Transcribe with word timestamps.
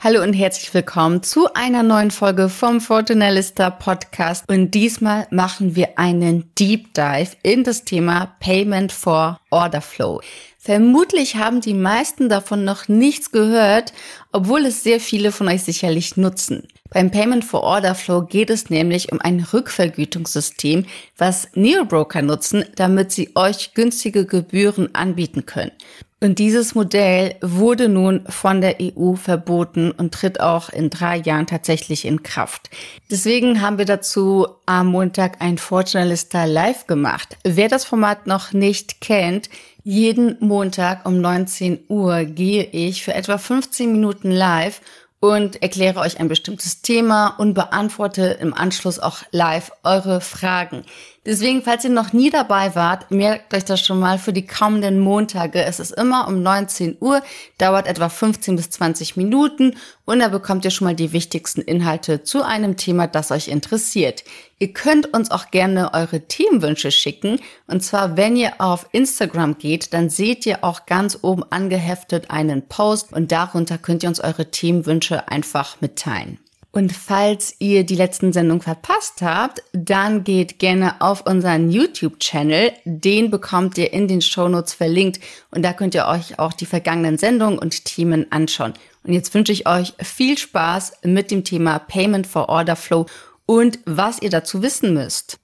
Hallo 0.00 0.22
und 0.22 0.32
herzlich 0.32 0.72
willkommen 0.74 1.24
zu 1.24 1.52
einer 1.54 1.82
neuen 1.82 2.12
Folge 2.12 2.48
vom 2.48 2.80
Fortunalista 2.80 3.68
Podcast. 3.68 4.48
Und 4.48 4.70
diesmal 4.70 5.26
machen 5.32 5.74
wir 5.74 5.98
einen 5.98 6.54
Deep 6.56 6.94
Dive 6.94 7.32
in 7.42 7.64
das 7.64 7.82
Thema 7.84 8.36
Payment 8.38 8.92
for 8.92 9.40
Order 9.50 9.80
Flow. 9.80 10.20
Vermutlich 10.56 11.34
haben 11.34 11.60
die 11.60 11.74
meisten 11.74 12.28
davon 12.28 12.64
noch 12.64 12.86
nichts 12.86 13.32
gehört, 13.32 13.92
obwohl 14.30 14.66
es 14.66 14.84
sehr 14.84 15.00
viele 15.00 15.32
von 15.32 15.48
euch 15.48 15.64
sicherlich 15.64 16.16
nutzen. 16.16 16.68
Beim 16.90 17.10
Payment 17.10 17.44
for 17.44 17.64
Order 17.64 17.96
Flow 17.96 18.22
geht 18.22 18.50
es 18.50 18.70
nämlich 18.70 19.10
um 19.10 19.20
ein 19.20 19.40
Rückvergütungssystem, 19.52 20.86
was 21.16 21.48
Neobroker 21.54 22.22
nutzen, 22.22 22.64
damit 22.76 23.10
sie 23.10 23.32
euch 23.34 23.74
günstige 23.74 24.26
Gebühren 24.26 24.94
anbieten 24.94 25.44
können. 25.44 25.72
Und 26.20 26.40
dieses 26.40 26.74
Modell 26.74 27.36
wurde 27.40 27.88
nun 27.88 28.24
von 28.28 28.60
der 28.60 28.76
EU 28.80 29.14
verboten 29.14 29.92
und 29.92 30.12
tritt 30.12 30.40
auch 30.40 30.68
in 30.68 30.90
drei 30.90 31.18
Jahren 31.18 31.46
tatsächlich 31.46 32.04
in 32.04 32.24
Kraft. 32.24 32.70
Deswegen 33.08 33.60
haben 33.60 33.78
wir 33.78 33.84
dazu 33.84 34.48
am 34.66 34.88
Montag 34.88 35.40
ein 35.40 35.58
Fortunalista 35.58 36.44
live 36.44 36.88
gemacht. 36.88 37.36
Wer 37.44 37.68
das 37.68 37.84
Format 37.84 38.26
noch 38.26 38.52
nicht 38.52 39.00
kennt, 39.00 39.48
jeden 39.84 40.36
Montag 40.40 41.06
um 41.06 41.20
19 41.20 41.84
Uhr 41.88 42.24
gehe 42.24 42.64
ich 42.64 43.04
für 43.04 43.14
etwa 43.14 43.38
15 43.38 43.92
Minuten 43.92 44.32
live 44.32 44.80
und 45.20 45.62
erkläre 45.62 46.00
euch 46.00 46.18
ein 46.18 46.28
bestimmtes 46.28 46.82
Thema 46.82 47.28
und 47.38 47.54
beantworte 47.54 48.38
im 48.40 48.54
Anschluss 48.54 48.98
auch 48.98 49.22
live 49.30 49.72
eure 49.82 50.20
Fragen. 50.20 50.84
Deswegen, 51.28 51.60
falls 51.60 51.84
ihr 51.84 51.90
noch 51.90 52.14
nie 52.14 52.30
dabei 52.30 52.74
wart, 52.74 53.10
merkt 53.10 53.52
euch 53.52 53.66
das 53.66 53.84
schon 53.84 54.00
mal 54.00 54.18
für 54.18 54.32
die 54.32 54.46
kommenden 54.46 54.98
Montage. 54.98 55.62
Es 55.62 55.78
ist 55.78 55.90
immer 55.90 56.26
um 56.26 56.42
19 56.42 56.96
Uhr, 57.00 57.20
dauert 57.58 57.86
etwa 57.86 58.08
15 58.08 58.56
bis 58.56 58.70
20 58.70 59.18
Minuten 59.18 59.76
und 60.06 60.20
da 60.20 60.28
bekommt 60.28 60.64
ihr 60.64 60.70
schon 60.70 60.86
mal 60.86 60.94
die 60.94 61.12
wichtigsten 61.12 61.60
Inhalte 61.60 62.22
zu 62.22 62.42
einem 62.42 62.78
Thema, 62.78 63.08
das 63.08 63.30
euch 63.30 63.48
interessiert. 63.48 64.24
Ihr 64.58 64.72
könnt 64.72 65.12
uns 65.12 65.30
auch 65.30 65.50
gerne 65.50 65.92
eure 65.92 66.22
Themenwünsche 66.22 66.90
schicken 66.90 67.40
und 67.66 67.84
zwar, 67.84 68.16
wenn 68.16 68.34
ihr 68.34 68.54
auf 68.56 68.88
Instagram 68.92 69.58
geht, 69.58 69.92
dann 69.92 70.08
seht 70.08 70.46
ihr 70.46 70.64
auch 70.64 70.86
ganz 70.86 71.18
oben 71.20 71.44
angeheftet 71.50 72.30
einen 72.30 72.68
Post 72.68 73.12
und 73.12 73.32
darunter 73.32 73.76
könnt 73.76 74.02
ihr 74.02 74.08
uns 74.08 74.20
eure 74.20 74.50
Themenwünsche 74.50 75.28
einfach 75.28 75.82
mitteilen. 75.82 76.38
Und 76.78 76.92
falls 76.92 77.56
ihr 77.58 77.82
die 77.82 77.96
letzten 77.96 78.32
Sendungen 78.32 78.62
verpasst 78.62 79.20
habt, 79.20 79.64
dann 79.72 80.22
geht 80.22 80.60
gerne 80.60 81.00
auf 81.00 81.26
unseren 81.26 81.72
YouTube-Channel. 81.72 82.70
Den 82.84 83.32
bekommt 83.32 83.76
ihr 83.78 83.92
in 83.92 84.06
den 84.06 84.22
Shownotes 84.22 84.74
verlinkt 84.74 85.18
und 85.50 85.62
da 85.62 85.72
könnt 85.72 85.96
ihr 85.96 86.06
euch 86.06 86.38
auch 86.38 86.52
die 86.52 86.66
vergangenen 86.66 87.18
Sendungen 87.18 87.58
und 87.58 87.84
Themen 87.84 88.30
anschauen. 88.30 88.74
Und 89.02 89.12
jetzt 89.12 89.34
wünsche 89.34 89.50
ich 89.50 89.66
euch 89.66 89.92
viel 90.00 90.38
Spaß 90.38 90.98
mit 91.02 91.32
dem 91.32 91.42
Thema 91.42 91.80
Payment 91.80 92.28
for 92.28 92.48
Order 92.48 92.76
Flow 92.76 93.06
und 93.44 93.80
was 93.84 94.22
ihr 94.22 94.30
dazu 94.30 94.62
wissen 94.62 94.94
müsst. 94.94 95.40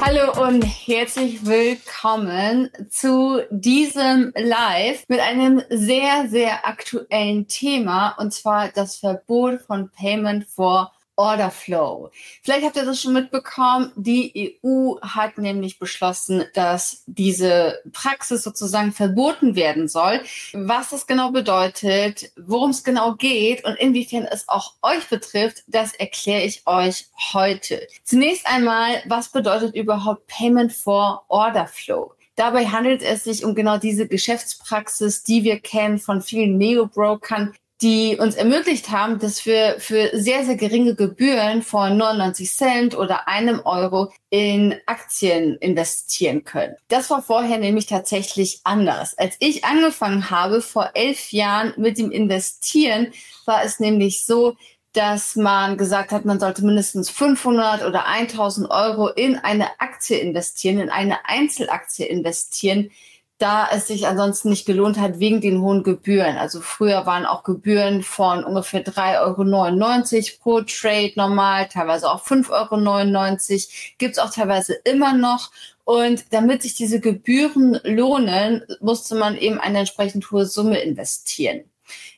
Hallo 0.00 0.46
und 0.46 0.62
herzlich 0.62 1.46
willkommen 1.46 2.70
zu 2.90 3.40
diesem 3.50 4.32
Live 4.36 5.04
mit 5.08 5.20
einem 5.20 5.62
sehr, 5.70 6.28
sehr 6.28 6.66
aktuellen 6.66 7.48
Thema 7.48 8.10
und 8.18 8.32
zwar 8.32 8.68
das 8.68 8.96
Verbot 8.96 9.62
von 9.62 9.90
Payment 9.90 10.44
for 10.44 10.92
Order 11.16 11.50
Flow. 11.50 12.10
Vielleicht 12.42 12.64
habt 12.64 12.76
ihr 12.76 12.84
das 12.84 13.00
schon 13.00 13.14
mitbekommen. 13.14 13.90
Die 13.96 14.60
EU 14.64 14.96
hat 15.00 15.38
nämlich 15.38 15.78
beschlossen, 15.78 16.44
dass 16.54 17.02
diese 17.06 17.80
Praxis 17.92 18.42
sozusagen 18.42 18.92
verboten 18.92 19.56
werden 19.56 19.88
soll. 19.88 20.20
Was 20.52 20.90
das 20.90 21.06
genau 21.06 21.30
bedeutet, 21.30 22.30
worum 22.36 22.70
es 22.70 22.84
genau 22.84 23.14
geht 23.14 23.64
und 23.64 23.76
inwiefern 23.76 24.24
es 24.24 24.48
auch 24.48 24.74
euch 24.82 25.08
betrifft, 25.08 25.64
das 25.66 25.94
erkläre 25.94 26.44
ich 26.44 26.66
euch 26.66 27.06
heute. 27.32 27.86
Zunächst 28.04 28.46
einmal, 28.46 29.02
was 29.06 29.30
bedeutet 29.30 29.74
überhaupt 29.74 30.26
Payment 30.26 30.72
for 30.72 31.24
Order 31.28 31.66
Flow? 31.66 32.12
Dabei 32.36 32.66
handelt 32.66 33.02
es 33.02 33.24
sich 33.24 33.44
um 33.46 33.54
genau 33.54 33.78
diese 33.78 34.06
Geschäftspraxis, 34.06 35.22
die 35.22 35.42
wir 35.42 35.58
kennen 35.58 35.98
von 35.98 36.20
vielen 36.20 36.58
Neo-Brokern, 36.58 37.54
die 37.82 38.16
uns 38.18 38.36
ermöglicht 38.36 38.90
haben, 38.90 39.18
dass 39.18 39.44
wir 39.44 39.76
für 39.78 40.10
sehr, 40.14 40.44
sehr 40.44 40.56
geringe 40.56 40.94
Gebühren 40.94 41.62
von 41.62 41.96
99 41.96 42.50
Cent 42.50 42.96
oder 42.96 43.28
einem 43.28 43.60
Euro 43.64 44.12
in 44.30 44.74
Aktien 44.86 45.56
investieren 45.56 46.44
können. 46.44 46.76
Das 46.88 47.10
war 47.10 47.22
vorher 47.22 47.58
nämlich 47.58 47.86
tatsächlich 47.86 48.60
anders. 48.64 49.16
Als 49.18 49.36
ich 49.40 49.64
angefangen 49.64 50.30
habe, 50.30 50.62
vor 50.62 50.90
elf 50.94 51.32
Jahren 51.32 51.74
mit 51.76 51.98
dem 51.98 52.10
Investieren, 52.10 53.12
war 53.44 53.62
es 53.62 53.78
nämlich 53.78 54.24
so, 54.24 54.56
dass 54.94 55.36
man 55.36 55.76
gesagt 55.76 56.10
hat, 56.10 56.24
man 56.24 56.40
sollte 56.40 56.64
mindestens 56.64 57.10
500 57.10 57.84
oder 57.84 58.06
1000 58.06 58.70
Euro 58.70 59.08
in 59.08 59.36
eine 59.36 59.78
Aktie 59.78 60.18
investieren, 60.18 60.80
in 60.80 60.88
eine 60.88 61.28
Einzelaktie 61.28 62.06
investieren, 62.06 62.90
da 63.38 63.68
es 63.70 63.86
sich 63.86 64.06
ansonsten 64.06 64.48
nicht 64.48 64.66
gelohnt 64.66 64.98
hat 64.98 65.18
wegen 65.18 65.40
den 65.40 65.60
hohen 65.60 65.82
Gebühren. 65.82 66.36
Also 66.36 66.60
früher 66.60 67.04
waren 67.04 67.26
auch 67.26 67.42
Gebühren 67.42 68.02
von 68.02 68.44
ungefähr 68.44 68.84
3,99 68.84 70.14
Euro 70.16 70.42
pro 70.42 70.60
Trade 70.62 71.12
normal, 71.16 71.68
teilweise 71.68 72.10
auch 72.10 72.24
5,99 72.24 73.52
Euro, 73.52 73.96
gibt's 73.98 74.18
auch 74.18 74.30
teilweise 74.30 74.74
immer 74.84 75.12
noch. 75.12 75.50
Und 75.84 76.32
damit 76.32 76.62
sich 76.62 76.74
diese 76.74 77.00
Gebühren 77.00 77.78
lohnen, 77.84 78.64
musste 78.80 79.14
man 79.14 79.36
eben 79.36 79.60
eine 79.60 79.80
entsprechend 79.80 80.30
hohe 80.30 80.46
Summe 80.46 80.78
investieren. 80.80 81.64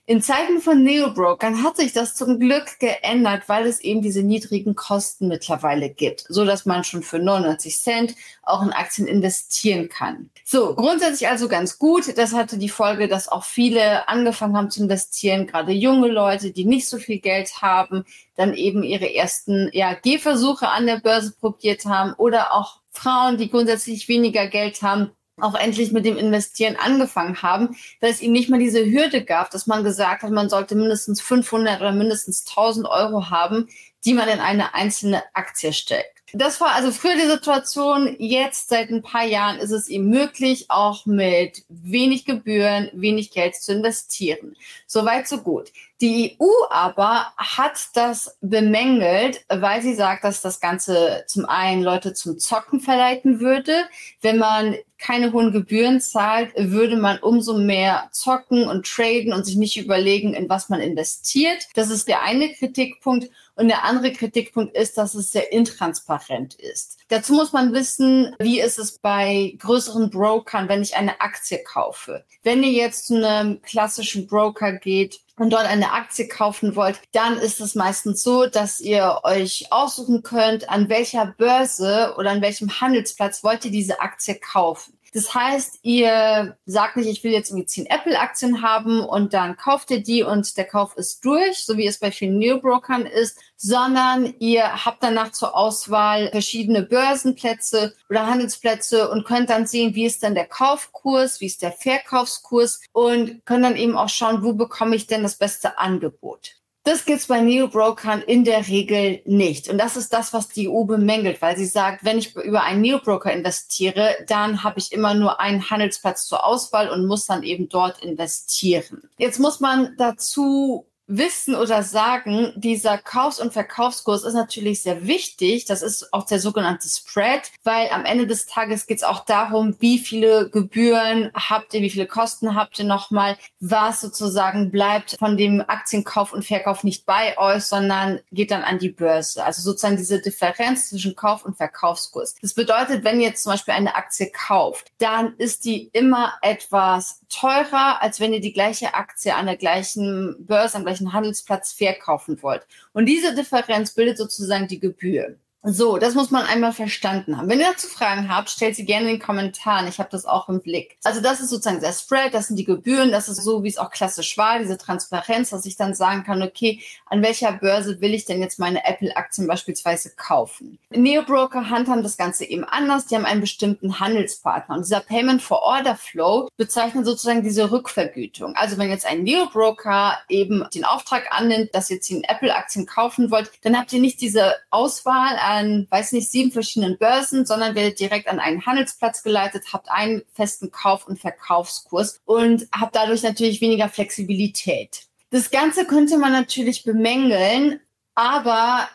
In 0.08 0.22
Zeiten 0.22 0.62
von 0.62 0.82
Neobrokern 0.84 1.62
hat 1.62 1.76
sich 1.76 1.92
das 1.92 2.14
zum 2.14 2.40
Glück 2.40 2.78
geändert, 2.78 3.42
weil 3.46 3.66
es 3.66 3.78
eben 3.80 4.00
diese 4.00 4.22
niedrigen 4.22 4.74
Kosten 4.74 5.28
mittlerweile 5.28 5.90
gibt, 5.90 6.24
so 6.30 6.46
dass 6.46 6.64
man 6.64 6.82
schon 6.82 7.02
für 7.02 7.18
99 7.18 7.78
Cent 7.78 8.14
auch 8.42 8.62
in 8.62 8.72
Aktien 8.72 9.06
investieren 9.06 9.90
kann. 9.90 10.30
So, 10.46 10.74
grundsätzlich 10.74 11.28
also 11.28 11.46
ganz 11.46 11.78
gut. 11.78 12.16
Das 12.16 12.32
hatte 12.32 12.56
die 12.56 12.70
Folge, 12.70 13.06
dass 13.06 13.28
auch 13.28 13.44
viele 13.44 14.08
angefangen 14.08 14.56
haben 14.56 14.70
zu 14.70 14.80
investieren, 14.82 15.46
gerade 15.46 15.72
junge 15.72 16.08
Leute, 16.08 16.52
die 16.52 16.64
nicht 16.64 16.88
so 16.88 16.96
viel 16.96 17.18
Geld 17.18 17.60
haben, 17.60 18.06
dann 18.34 18.54
eben 18.54 18.82
ihre 18.82 19.14
ersten 19.14 19.68
ja, 19.74 19.92
Gehversuche 19.92 20.70
an 20.70 20.86
der 20.86 21.00
Börse 21.00 21.34
probiert 21.38 21.84
haben 21.84 22.14
oder 22.14 22.54
auch 22.54 22.80
Frauen, 22.92 23.36
die 23.36 23.50
grundsätzlich 23.50 24.08
weniger 24.08 24.46
Geld 24.46 24.80
haben, 24.80 25.10
auch 25.40 25.54
endlich 25.54 25.92
mit 25.92 26.04
dem 26.04 26.16
Investieren 26.16 26.76
angefangen 26.76 27.42
haben, 27.42 27.76
weil 28.00 28.10
es 28.10 28.20
ihm 28.20 28.32
nicht 28.32 28.50
mal 28.50 28.58
diese 28.58 28.84
Hürde 28.84 29.24
gab, 29.24 29.50
dass 29.50 29.66
man 29.66 29.84
gesagt 29.84 30.22
hat, 30.22 30.30
man 30.30 30.48
sollte 30.48 30.74
mindestens 30.74 31.20
500 31.20 31.80
oder 31.80 31.92
mindestens 31.92 32.46
1000 32.48 32.86
Euro 32.86 33.30
haben, 33.30 33.68
die 34.04 34.14
man 34.14 34.28
in 34.28 34.40
eine 34.40 34.74
einzelne 34.74 35.22
Aktie 35.34 35.72
steckt. 35.72 36.17
Das 36.34 36.60
war 36.60 36.74
also 36.74 36.90
früher 36.92 37.14
die 37.14 37.30
Situation. 37.30 38.16
Jetzt 38.18 38.68
seit 38.68 38.90
ein 38.90 39.02
paar 39.02 39.24
Jahren 39.24 39.58
ist 39.58 39.70
es 39.70 39.88
ihm 39.88 40.10
möglich, 40.10 40.66
auch 40.68 41.06
mit 41.06 41.64
wenig 41.68 42.26
Gebühren, 42.26 42.90
wenig 42.92 43.30
Geld 43.30 43.56
zu 43.56 43.72
investieren. 43.72 44.54
Soweit, 44.86 45.26
so 45.26 45.38
gut. 45.38 45.72
Die 46.00 46.36
EU 46.40 46.66
aber 46.70 47.32
hat 47.36 47.88
das 47.94 48.36
bemängelt, 48.40 49.44
weil 49.48 49.82
sie 49.82 49.94
sagt, 49.94 50.22
dass 50.22 50.42
das 50.42 50.60
Ganze 50.60 51.24
zum 51.26 51.46
einen 51.46 51.82
Leute 51.82 52.12
zum 52.12 52.38
Zocken 52.38 52.80
verleiten 52.80 53.40
würde. 53.40 53.74
Wenn 54.20 54.38
man 54.38 54.76
keine 54.98 55.32
hohen 55.32 55.52
Gebühren 55.52 56.00
zahlt, 56.00 56.52
würde 56.56 56.96
man 56.96 57.18
umso 57.18 57.58
mehr 57.58 58.08
zocken 58.12 58.68
und 58.68 58.86
traden 58.86 59.32
und 59.32 59.44
sich 59.44 59.56
nicht 59.56 59.76
überlegen, 59.76 60.34
in 60.34 60.48
was 60.48 60.68
man 60.68 60.80
investiert. 60.80 61.66
Das 61.74 61.90
ist 61.90 62.06
der 62.06 62.22
eine 62.22 62.52
Kritikpunkt. 62.52 63.30
Und 63.54 63.66
der 63.66 63.84
andere 63.84 64.12
Kritikpunkt 64.12 64.76
ist, 64.76 64.98
dass 64.98 65.14
es 65.14 65.32
sehr 65.32 65.52
intransparent 65.52 66.17
ist. 66.54 66.98
Dazu 67.08 67.34
muss 67.34 67.52
man 67.52 67.72
wissen, 67.72 68.34
wie 68.38 68.60
ist 68.60 68.78
es 68.78 68.98
bei 68.98 69.54
größeren 69.58 70.10
Brokern, 70.10 70.68
wenn 70.68 70.82
ich 70.82 70.96
eine 70.96 71.20
Aktie 71.20 71.62
kaufe. 71.62 72.24
Wenn 72.42 72.62
ihr 72.62 72.72
jetzt 72.72 73.06
zu 73.06 73.16
einem 73.16 73.62
klassischen 73.62 74.26
Broker 74.26 74.72
geht, 74.72 75.20
und 75.38 75.50
dort 75.52 75.66
eine 75.66 75.92
Aktie 75.92 76.28
kaufen 76.28 76.76
wollt, 76.76 77.00
dann 77.12 77.38
ist 77.38 77.60
es 77.60 77.74
meistens 77.74 78.22
so, 78.22 78.46
dass 78.46 78.80
ihr 78.80 79.20
euch 79.22 79.66
aussuchen 79.70 80.22
könnt, 80.22 80.68
an 80.68 80.88
welcher 80.88 81.26
Börse 81.26 82.14
oder 82.18 82.30
an 82.30 82.42
welchem 82.42 82.80
Handelsplatz 82.80 83.44
wollt 83.44 83.64
ihr 83.64 83.70
diese 83.70 84.00
Aktie 84.00 84.34
kaufen. 84.34 84.97
Das 85.14 85.34
heißt, 85.34 85.80
ihr 85.82 86.56
sagt 86.66 86.96
nicht, 86.96 87.08
ich 87.08 87.24
will 87.24 87.32
jetzt 87.32 87.50
irgendwie 87.50 87.66
zehn 87.66 87.86
Apple-Aktien 87.86 88.62
haben 88.62 89.00
und 89.00 89.32
dann 89.32 89.56
kauft 89.56 89.90
ihr 89.90 90.02
die 90.02 90.22
und 90.22 90.56
der 90.56 90.66
Kauf 90.66 90.96
ist 90.96 91.24
durch, 91.24 91.64
so 91.64 91.76
wie 91.76 91.86
es 91.86 91.98
bei 91.98 92.10
vielen 92.10 92.38
Neobrokern 92.38 93.06
ist, 93.06 93.38
sondern 93.56 94.34
ihr 94.38 94.84
habt 94.84 95.02
danach 95.02 95.32
zur 95.32 95.56
Auswahl 95.56 96.30
verschiedene 96.30 96.82
Börsenplätze 96.82 97.94
oder 98.08 98.26
Handelsplätze 98.26 99.10
und 99.10 99.24
könnt 99.24 99.50
dann 99.50 99.66
sehen, 99.66 99.94
wie 99.94 100.06
ist 100.06 100.22
denn 100.22 100.34
der 100.34 100.46
Kaufkurs, 100.46 101.40
wie 101.40 101.46
ist 101.46 101.62
der 101.62 101.72
Verkaufskurs 101.72 102.80
und 102.92 103.44
könnt 103.46 103.64
dann 103.64 103.76
eben 103.76 103.96
auch 103.96 104.08
schauen, 104.08 104.42
wo 104.42 104.52
bekomme 104.52 104.94
ich 104.94 105.06
denn 105.06 105.22
das 105.22 105.36
beste 105.36 105.78
Angebot. 105.78 106.57
Das 106.88 107.04
gibt 107.04 107.20
es 107.20 107.26
bei 107.26 107.42
Neobrokern 107.42 108.22
in 108.22 108.44
der 108.44 108.66
Regel 108.66 109.20
nicht. 109.26 109.68
Und 109.68 109.76
das 109.76 109.98
ist 109.98 110.10
das, 110.10 110.32
was 110.32 110.48
die 110.48 110.70
EU 110.70 110.84
bemängelt, 110.84 111.42
weil 111.42 111.54
sie 111.54 111.66
sagt, 111.66 112.02
wenn 112.02 112.16
ich 112.16 112.34
über 112.34 112.62
einen 112.62 112.80
Neobroker 112.80 113.30
investiere, 113.30 114.16
dann 114.26 114.64
habe 114.64 114.78
ich 114.78 114.92
immer 114.92 115.12
nur 115.12 115.38
einen 115.38 115.68
Handelsplatz 115.68 116.26
zur 116.26 116.46
Auswahl 116.46 116.88
und 116.88 117.06
muss 117.06 117.26
dann 117.26 117.42
eben 117.42 117.68
dort 117.68 118.02
investieren. 118.02 119.02
Jetzt 119.18 119.38
muss 119.38 119.60
man 119.60 119.96
dazu 119.98 120.86
wissen 121.08 121.54
oder 121.54 121.82
sagen, 121.82 122.52
dieser 122.54 122.98
Kaufs- 122.98 123.40
und 123.40 123.52
Verkaufskurs 123.52 124.24
ist 124.24 124.34
natürlich 124.34 124.82
sehr 124.82 125.06
wichtig. 125.06 125.64
Das 125.64 125.82
ist 125.82 126.12
auch 126.12 126.26
der 126.26 126.38
sogenannte 126.38 126.88
Spread, 126.88 127.50
weil 127.64 127.88
am 127.90 128.04
Ende 128.04 128.26
des 128.26 128.46
Tages 128.46 128.86
geht 128.86 128.98
es 128.98 129.04
auch 129.04 129.24
darum, 129.24 129.74
wie 129.80 129.98
viele 129.98 130.50
Gebühren 130.50 131.30
habt 131.34 131.74
ihr, 131.74 131.80
wie 131.80 131.90
viele 131.90 132.06
Kosten 132.06 132.54
habt 132.54 132.78
ihr 132.78 132.84
nochmal, 132.84 133.36
was 133.58 134.02
sozusagen 134.02 134.70
bleibt 134.70 135.16
von 135.18 135.36
dem 135.36 135.62
Aktienkauf 135.66 136.32
und 136.32 136.44
Verkauf 136.44 136.84
nicht 136.84 137.06
bei 137.06 137.36
euch, 137.38 137.64
sondern 137.64 138.20
geht 138.30 138.50
dann 138.50 138.62
an 138.62 138.78
die 138.78 138.90
Börse. 138.90 139.44
Also 139.44 139.62
sozusagen 139.62 139.96
diese 139.96 140.20
Differenz 140.20 140.90
zwischen 140.90 141.16
Kauf- 141.16 141.44
und 141.44 141.56
Verkaufskurs. 141.56 142.34
Das 142.42 142.52
bedeutet, 142.52 143.04
wenn 143.04 143.20
ihr 143.20 143.28
jetzt 143.28 143.42
zum 143.42 143.52
Beispiel 143.52 143.74
eine 143.74 143.94
Aktie 143.94 144.30
kauft, 144.30 144.92
dann 144.98 145.34
ist 145.38 145.64
die 145.64 145.88
immer 145.92 146.34
etwas 146.42 147.22
teurer, 147.28 148.02
als 148.02 148.20
wenn 148.20 148.32
ihr 148.32 148.40
die 148.40 148.52
gleiche 148.52 148.94
Aktie 148.94 149.34
an 149.34 149.46
der 149.46 149.56
gleichen 149.56 150.36
Börse, 150.40 150.76
am 150.76 150.84
gleichen 150.84 150.97
Handelsplatz 151.12 151.72
verkaufen 151.72 152.42
wollt. 152.42 152.66
Und 152.92 153.06
diese 153.06 153.34
Differenz 153.34 153.94
bildet 153.94 154.18
sozusagen 154.18 154.68
die 154.68 154.80
Gebühr. 154.80 155.36
So, 155.64 155.98
das 155.98 156.14
muss 156.14 156.30
man 156.30 156.46
einmal 156.46 156.72
verstanden 156.72 157.36
haben. 157.36 157.48
Wenn 157.48 157.58
ihr 157.58 157.66
dazu 157.66 157.88
Fragen 157.88 158.32
habt, 158.32 158.48
stellt 158.48 158.76
sie 158.76 158.84
gerne 158.84 159.10
in 159.10 159.16
den 159.16 159.20
Kommentaren. 159.20 159.88
Ich 159.88 159.98
habe 159.98 160.08
das 160.10 160.24
auch 160.24 160.48
im 160.48 160.60
Blick. 160.60 160.96
Also 161.02 161.20
das 161.20 161.40
ist 161.40 161.50
sozusagen 161.50 161.80
der 161.80 161.92
Spread, 161.92 162.32
das 162.32 162.46
sind 162.46 162.56
die 162.56 162.64
Gebühren, 162.64 163.10
das 163.10 163.28
ist 163.28 163.42
so, 163.42 163.64
wie 163.64 163.68
es 163.68 163.76
auch 163.76 163.90
klassisch 163.90 164.38
war, 164.38 164.60
diese 164.60 164.78
Transparenz, 164.78 165.50
dass 165.50 165.66
ich 165.66 165.76
dann 165.76 165.94
sagen 165.94 166.22
kann, 166.22 166.42
okay, 166.42 166.80
an 167.06 167.22
welcher 167.22 167.50
Börse 167.50 168.00
will 168.00 168.14
ich 168.14 168.24
denn 168.24 168.40
jetzt 168.40 168.60
meine 168.60 168.84
Apple-Aktien 168.86 169.48
beispielsweise 169.48 170.10
kaufen? 170.14 170.78
Neobroker 170.90 171.68
handhaben 171.68 172.04
das 172.04 172.16
Ganze 172.16 172.44
eben 172.44 172.64
anders. 172.64 173.06
Die 173.06 173.16
haben 173.16 173.24
einen 173.24 173.40
bestimmten 173.40 173.98
Handelspartner. 173.98 174.76
Und 174.76 174.84
dieser 174.84 175.00
Payment 175.00 175.42
for 175.42 175.62
Order 175.62 175.96
Flow 175.96 176.48
bezeichnet 176.56 177.04
sozusagen 177.04 177.42
diese 177.42 177.72
Rückvergütung. 177.72 178.54
Also 178.54 178.78
wenn 178.78 178.90
jetzt 178.90 179.06
ein 179.06 179.24
Neobroker 179.24 180.18
eben 180.28 180.64
den 180.72 180.84
Auftrag 180.84 181.32
annimmt, 181.32 181.74
dass 181.74 181.90
ihr 181.90 181.96
jetzt 181.96 182.08
den 182.08 182.22
Apple-Aktien 182.22 182.86
kaufen 182.86 183.32
wollt, 183.32 183.50
dann 183.62 183.76
habt 183.76 183.92
ihr 183.92 184.00
nicht 184.00 184.20
diese 184.20 184.54
Auswahl 184.70 185.36
an, 185.48 185.86
weiß 185.90 186.12
nicht, 186.12 186.30
sieben 186.30 186.52
verschiedenen 186.52 186.98
Börsen, 186.98 187.46
sondern 187.46 187.74
werdet 187.74 187.98
direkt 187.98 188.28
an 188.28 188.38
einen 188.38 188.66
Handelsplatz 188.66 189.22
geleitet, 189.22 189.72
habt 189.72 189.90
einen 189.90 190.22
festen 190.34 190.70
Kauf- 190.70 191.08
und 191.08 191.18
Verkaufskurs 191.18 192.20
und 192.24 192.68
habt 192.72 192.94
dadurch 192.94 193.22
natürlich 193.22 193.60
weniger 193.60 193.88
Flexibilität. 193.88 195.06
Das 195.30 195.50
Ganze 195.50 195.86
könnte 195.86 196.18
man 196.18 196.32
natürlich 196.32 196.84
bemängeln, 196.84 197.80
aber 198.14 198.88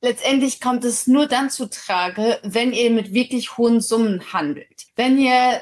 letztendlich 0.00 0.60
kommt 0.60 0.84
es 0.84 1.06
nur 1.06 1.26
dann 1.26 1.50
zu 1.50 1.68
Trage, 1.68 2.38
wenn 2.42 2.72
ihr 2.72 2.90
mit 2.90 3.12
wirklich 3.14 3.56
hohen 3.56 3.80
Summen 3.80 4.32
handelt. 4.32 4.86
Wenn 4.96 5.18
ihr 5.18 5.60